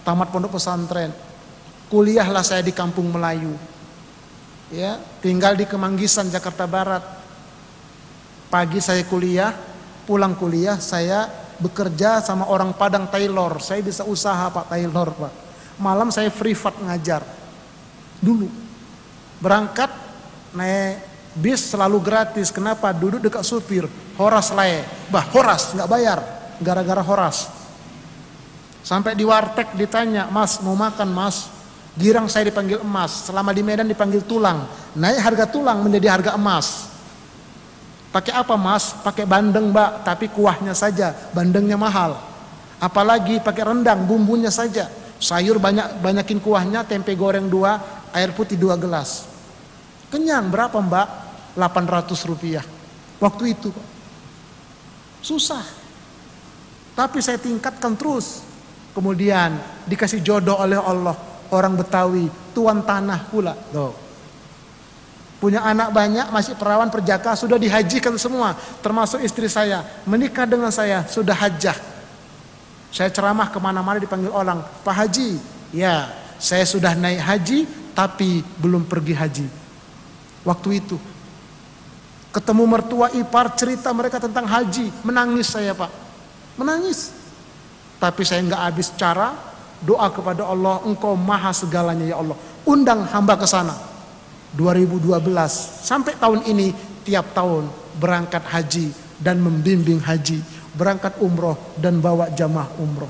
tamat 0.08 0.28
pondok 0.32 0.56
pesantren. 0.56 1.12
Kuliahlah 1.92 2.48
saya 2.48 2.64
di 2.64 2.72
kampung 2.72 3.12
Melayu. 3.12 3.52
Ya 4.72 5.04
tinggal 5.20 5.60
di 5.60 5.68
Kemanggisan 5.68 6.32
Jakarta 6.32 6.64
Barat. 6.64 7.04
Pagi 8.48 8.80
saya 8.80 9.04
kuliah 9.04 9.52
pulang 10.08 10.32
kuliah 10.32 10.80
saya 10.80 11.28
bekerja 11.60 12.24
sama 12.24 12.48
orang 12.48 12.72
Padang 12.72 13.12
Taylor. 13.12 13.60
Saya 13.60 13.84
bisa 13.84 14.08
usaha 14.08 14.48
Pak 14.48 14.72
Taylor 14.72 15.12
Pak. 15.12 15.34
Malam 15.76 16.08
saya 16.08 16.32
privat 16.32 16.80
ngajar. 16.80 17.20
Dulu. 18.24 18.48
Berangkat 19.44 19.92
naik 20.56 21.15
Bis 21.36 21.68
selalu 21.68 22.00
gratis. 22.00 22.48
Kenapa? 22.50 22.96
Duduk 22.96 23.20
dekat 23.20 23.44
supir. 23.44 23.86
Horas 24.16 24.56
lae. 24.56 24.88
Bah, 25.12 25.28
horas 25.36 25.76
nggak 25.76 25.90
bayar. 25.92 26.20
Gara-gara 26.64 27.04
horas. 27.04 27.52
Sampai 28.86 29.18
di 29.18 29.28
warteg 29.28 29.76
ditanya, 29.76 30.32
Mas 30.32 30.62
mau 30.64 30.78
makan 30.78 31.12
Mas? 31.12 31.52
Girang 31.96 32.28
saya 32.32 32.48
dipanggil 32.48 32.80
emas. 32.84 33.28
Selama 33.28 33.56
di 33.56 33.64
Medan 33.64 33.88
dipanggil 33.88 34.24
tulang. 34.24 34.68
Naik 34.96 35.20
harga 35.20 35.46
tulang 35.48 35.80
menjadi 35.84 36.12
harga 36.12 36.32
emas. 36.36 36.92
Pakai 38.12 38.32
apa 38.36 38.56
Mas? 38.56 38.96
Pakai 39.04 39.28
bandeng 39.28 39.72
Mbak, 39.76 40.08
tapi 40.08 40.32
kuahnya 40.32 40.72
saja. 40.72 41.12
Bandengnya 41.36 41.76
mahal. 41.76 42.16
Apalagi 42.80 43.40
pakai 43.40 43.64
rendang, 43.64 44.04
bumbunya 44.08 44.52
saja. 44.52 44.88
Sayur 45.20 45.60
banyak 45.60 46.04
banyakin 46.04 46.40
kuahnya, 46.44 46.84
tempe 46.84 47.16
goreng 47.16 47.48
dua, 47.48 47.80
air 48.12 48.36
putih 48.36 48.60
dua 48.60 48.76
gelas. 48.76 49.28
Kenyang 50.12 50.52
berapa 50.52 50.76
Mbak? 50.80 51.08
800 51.56 52.30
rupiah. 52.30 52.64
Waktu 53.20 53.56
itu 53.56 53.72
Susah. 55.26 55.66
Tapi 56.94 57.18
saya 57.18 57.42
tingkatkan 57.42 57.98
terus. 57.98 58.46
Kemudian 58.94 59.58
dikasih 59.90 60.22
jodoh 60.22 60.62
oleh 60.62 60.78
Allah. 60.78 61.18
Orang 61.50 61.74
Betawi, 61.74 62.30
tuan 62.54 62.86
tanah 62.86 63.26
pula. 63.34 63.58
Tuh. 63.74 63.94
Punya 65.42 65.66
anak 65.66 65.90
banyak, 65.90 66.30
masih 66.30 66.54
perawan 66.54 66.94
perjaka, 66.94 67.34
sudah 67.34 67.58
dihajikan 67.58 68.14
semua. 68.22 68.54
Termasuk 68.86 69.20
istri 69.26 69.50
saya. 69.50 69.82
Menikah 70.06 70.46
dengan 70.46 70.70
saya, 70.70 71.04
sudah 71.10 71.34
hajah. 71.34 71.76
Saya 72.94 73.10
ceramah 73.10 73.50
ke 73.50 73.58
mana-mana 73.58 73.98
dipanggil 73.98 74.32
orang. 74.32 74.64
Pak 74.86 74.96
Haji, 74.96 75.42
ya 75.76 76.08
saya 76.40 76.64
sudah 76.64 76.96
naik 76.96 77.20
haji, 77.20 77.60
tapi 77.92 78.40
belum 78.62 78.88
pergi 78.88 79.14
haji. 79.18 79.48
Waktu 80.48 80.70
itu 80.80 80.96
Ketemu 82.36 82.68
mertua 82.68 83.08
ipar 83.16 83.56
cerita 83.56 83.96
mereka 83.96 84.20
tentang 84.20 84.44
haji. 84.44 84.92
Menangis 85.08 85.56
saya 85.56 85.72
pak. 85.72 85.88
Menangis. 86.60 87.16
Tapi 87.96 88.28
saya 88.28 88.44
nggak 88.44 88.60
habis 88.60 88.92
cara. 89.00 89.32
Doa 89.80 90.12
kepada 90.12 90.44
Allah. 90.44 90.84
Engkau 90.84 91.16
maha 91.16 91.56
segalanya 91.56 92.04
ya 92.04 92.20
Allah. 92.20 92.36
Undang 92.68 93.08
hamba 93.08 93.40
ke 93.40 93.48
sana. 93.48 93.72
2012 94.52 95.16
sampai 95.80 96.20
tahun 96.20 96.44
ini 96.48 96.76
tiap 97.08 97.32
tahun 97.32 97.72
berangkat 98.04 98.44
haji 98.52 98.92
dan 99.16 99.40
membimbing 99.40 100.04
haji. 100.04 100.44
Berangkat 100.76 101.24
umroh 101.24 101.56
dan 101.80 102.04
bawa 102.04 102.28
jamaah 102.36 102.68
umroh. 102.84 103.08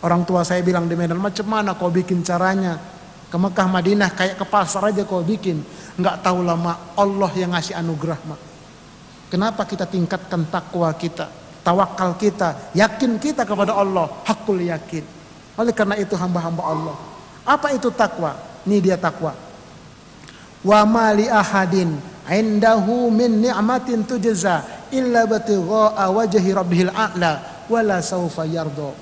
Orang 0.00 0.24
tua 0.24 0.40
saya 0.40 0.64
bilang 0.64 0.88
di 0.88 0.96
Medan 0.96 1.20
macam 1.20 1.44
mana 1.44 1.76
kau 1.76 1.92
bikin 1.92 2.24
caranya 2.24 2.80
ke 3.28 3.36
Mekah 3.36 3.68
Madinah 3.68 4.08
kayak 4.16 4.40
ke 4.40 4.46
pasar 4.48 4.88
aja 4.88 5.04
kau 5.04 5.20
bikin 5.20 5.60
nggak 5.98 6.22
tahu 6.22 6.46
lama 6.46 6.94
Allah 6.94 7.30
yang 7.34 7.52
ngasih 7.52 7.74
anugerah 7.74 8.18
mak. 8.24 8.40
Kenapa 9.28 9.66
kita 9.68 9.84
tingkatkan 9.84 10.48
takwa 10.48 10.88
kita 10.94 11.28
tawakal 11.68 12.16
kita 12.16 12.72
yakin 12.72 13.20
kita 13.20 13.44
kepada 13.44 13.76
Allah? 13.76 14.08
Hakul 14.24 14.64
yakin. 14.64 15.04
Oleh 15.58 15.74
karena 15.76 15.98
itu 16.00 16.16
hamba-hamba 16.16 16.62
Allah. 16.64 16.96
Apa 17.44 17.76
itu 17.76 17.92
takwa? 17.92 18.38
Ini 18.64 18.78
dia 18.80 18.96
takwa. 18.96 19.36
Wa 20.64 20.86
mali 20.88 21.28
ahadin 21.28 21.98
indahu 22.28 23.12
min 23.12 23.44
ni'matin 23.44 24.04
tujza 24.08 24.64
illa 24.92 25.24
batigha'a 25.28 26.08
wajhi 26.08 26.50
rabbihil 26.52 26.92
a'la 26.92 27.64
wala 27.68 28.00
saufa 28.00 28.48
yardo 28.48 28.92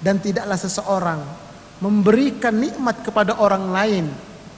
dan 0.00 0.20
tidaklah 0.20 0.56
seseorang 0.56 1.20
memberikan 1.80 2.52
nikmat 2.56 3.00
kepada 3.04 3.36
orang 3.40 3.72
lain 3.72 4.04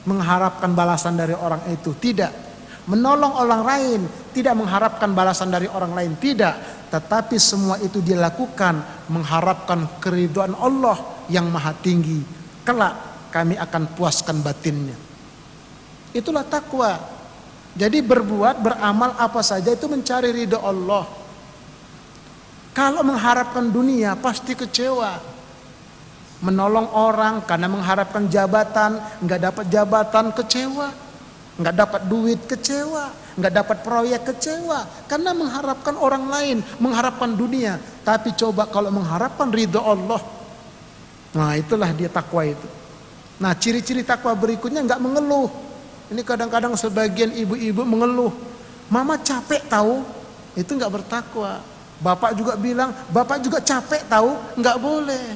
mengharapkan 0.07 0.73
balasan 0.73 1.19
dari 1.19 1.35
orang 1.37 1.67
itu? 1.69 1.93
Tidak. 1.93 2.47
Menolong 2.87 3.35
orang 3.43 3.63
lain 3.67 4.01
tidak 4.31 4.55
mengharapkan 4.55 5.11
balasan 5.11 5.51
dari 5.51 5.67
orang 5.67 5.93
lain? 5.93 6.15
Tidak. 6.15 6.87
Tetapi 6.87 7.35
semua 7.37 7.83
itu 7.83 7.99
dilakukan 7.99 9.07
mengharapkan 9.11 9.99
keriduan 9.99 10.55
Allah 10.55 11.27
yang 11.27 11.51
maha 11.51 11.75
tinggi. 11.75 12.23
Kelak 12.63 12.95
kami 13.35 13.59
akan 13.59 13.83
puaskan 13.93 14.39
batinnya. 14.41 14.95
Itulah 16.15 16.47
takwa. 16.47 16.97
Jadi 17.77 18.01
berbuat 18.01 18.63
beramal 18.65 19.19
apa 19.21 19.45
saja 19.45 19.75
itu 19.75 19.85
mencari 19.85 20.33
ridho 20.33 20.57
Allah. 20.63 21.05
Kalau 22.73 23.05
mengharapkan 23.05 23.69
dunia 23.69 24.17
pasti 24.17 24.57
kecewa 24.57 25.36
menolong 26.45 26.93
orang 26.93 27.45
karena 27.49 27.69
mengharapkan 27.71 28.29
jabatan, 28.29 29.01
nggak 29.25 29.41
dapat 29.41 29.65
jabatan 29.73 30.27
kecewa, 30.37 30.89
nggak 31.57 31.75
dapat 31.75 32.03
duit 32.05 32.41
kecewa, 32.45 33.09
nggak 33.41 33.53
dapat 33.53 33.77
proyek 33.81 34.23
kecewa 34.33 34.85
karena 35.09 35.33
mengharapkan 35.33 35.97
orang 35.97 36.29
lain, 36.29 36.59
mengharapkan 36.81 37.33
dunia. 37.33 37.81
Tapi 38.05 38.37
coba 38.37 38.69
kalau 38.69 38.93
mengharapkan 38.93 39.49
ridho 39.49 39.81
Allah, 39.81 40.21
nah 41.33 41.57
itulah 41.57 41.89
dia 41.97 42.13
takwa 42.13 42.45
itu. 42.45 42.69
Nah 43.41 43.53
ciri-ciri 43.57 44.05
takwa 44.05 44.33
berikutnya 44.37 44.85
nggak 44.85 45.01
mengeluh. 45.01 45.49
Ini 46.07 46.23
kadang-kadang 46.23 46.79
sebagian 46.79 47.35
ibu-ibu 47.35 47.83
mengeluh, 47.83 48.31
mama 48.93 49.19
capek 49.19 49.65
tahu, 49.67 50.05
itu 50.55 50.71
nggak 50.71 50.93
bertakwa. 51.03 51.59
Bapak 51.97 52.37
juga 52.37 52.61
bilang, 52.61 52.93
bapak 53.09 53.41
juga 53.41 53.59
capek 53.59 54.05
tahu, 54.05 54.37
nggak 54.61 54.77
boleh. 54.77 55.27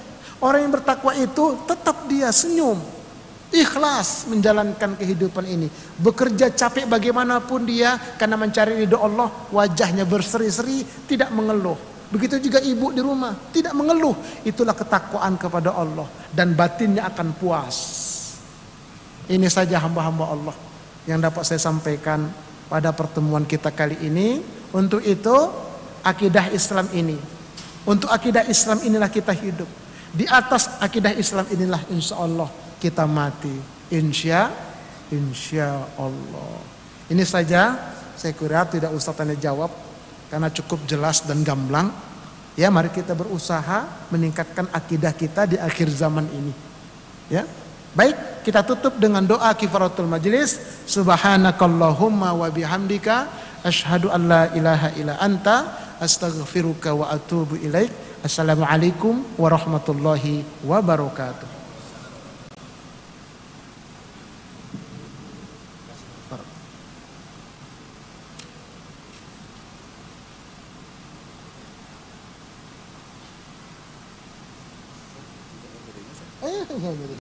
Orang 0.41 0.65
yang 0.65 0.73
bertakwa 0.73 1.13
itu 1.21 1.61
tetap 1.69 2.09
dia 2.09 2.33
senyum, 2.33 2.81
ikhlas 3.53 4.25
menjalankan 4.25 4.97
kehidupan 4.97 5.45
ini. 5.45 5.69
Bekerja 6.01 6.49
capek 6.49 6.89
bagaimanapun 6.89 7.69
dia 7.69 8.01
karena 8.17 8.41
mencari 8.41 8.85
ridho 8.85 8.97
Allah, 8.97 9.29
wajahnya 9.53 10.09
berseri-seri, 10.09 10.81
tidak 11.05 11.29
mengeluh. 11.37 11.77
Begitu 12.11 12.43
juga 12.43 12.59
ibu 12.59 12.91
di 12.91 13.05
rumah, 13.05 13.37
tidak 13.55 13.77
mengeluh. 13.77 14.17
Itulah 14.43 14.75
ketakwaan 14.75 15.37
kepada 15.39 15.77
Allah 15.77 16.09
dan 16.33 16.57
batinnya 16.57 17.07
akan 17.07 17.37
puas. 17.37 17.77
Ini 19.31 19.47
saja 19.47 19.79
hamba-hamba 19.79 20.25
Allah 20.27 20.57
yang 21.07 21.23
dapat 21.23 21.47
saya 21.47 21.63
sampaikan 21.63 22.27
pada 22.67 22.91
pertemuan 22.91 23.47
kita 23.47 23.71
kali 23.71 23.95
ini. 24.03 24.43
Untuk 24.71 25.03
itu 25.03 25.35
akidah 26.07 26.51
Islam 26.55 26.87
ini, 26.95 27.19
untuk 27.83 28.07
akidah 28.07 28.47
Islam 28.47 28.83
inilah 28.87 29.11
kita 29.11 29.35
hidup. 29.35 29.80
Di 30.11 30.27
atas 30.27 30.67
akidah 30.83 31.15
Islam 31.15 31.47
inilah 31.55 31.83
insya 31.91 32.19
Allah 32.19 32.51
kita 32.83 33.07
mati. 33.07 33.53
Insya, 33.91 34.51
insya 35.11 35.87
Allah. 35.99 36.63
Ini 37.11 37.23
saja 37.27 37.91
Saya 38.21 38.37
kira 38.37 38.69
tidak 38.69 38.93
usah 38.93 39.17
tanya 39.17 39.33
jawab 39.33 39.73
karena 40.29 40.53
cukup 40.53 40.85
jelas 40.85 41.25
dan 41.25 41.41
gamblang. 41.41 41.89
Ya, 42.53 42.69
mari 42.69 42.93
kita 42.93 43.17
berusaha 43.17 43.89
meningkatkan 44.13 44.69
akidah 44.77 45.17
kita 45.17 45.49
di 45.49 45.57
akhir 45.57 45.89
zaman 45.89 46.29
ini. 46.29 46.53
Ya. 47.33 47.49
Baik, 47.97 48.45
kita 48.45 48.61
tutup 48.61 49.01
dengan 49.01 49.25
doa 49.25 49.49
kifaratul 49.57 50.05
majlis. 50.05 50.61
Subhanakallahumma 50.85 52.37
wa 52.37 52.45
bihamdika 52.53 53.25
asyhadu 53.65 54.13
an 54.13 54.29
la 54.29 54.43
ilaha 54.53 54.93
illa 55.01 55.17
anta 55.17 55.73
astaghfiruka 55.97 56.93
wa 56.93 57.09
atubu 57.09 57.57
ilaik. 57.57 57.89
Assalamualaikum 58.21 59.25
warahmatullahi 59.41 60.45
wabarakatuh. 60.61 61.49
Eh, 76.45 77.20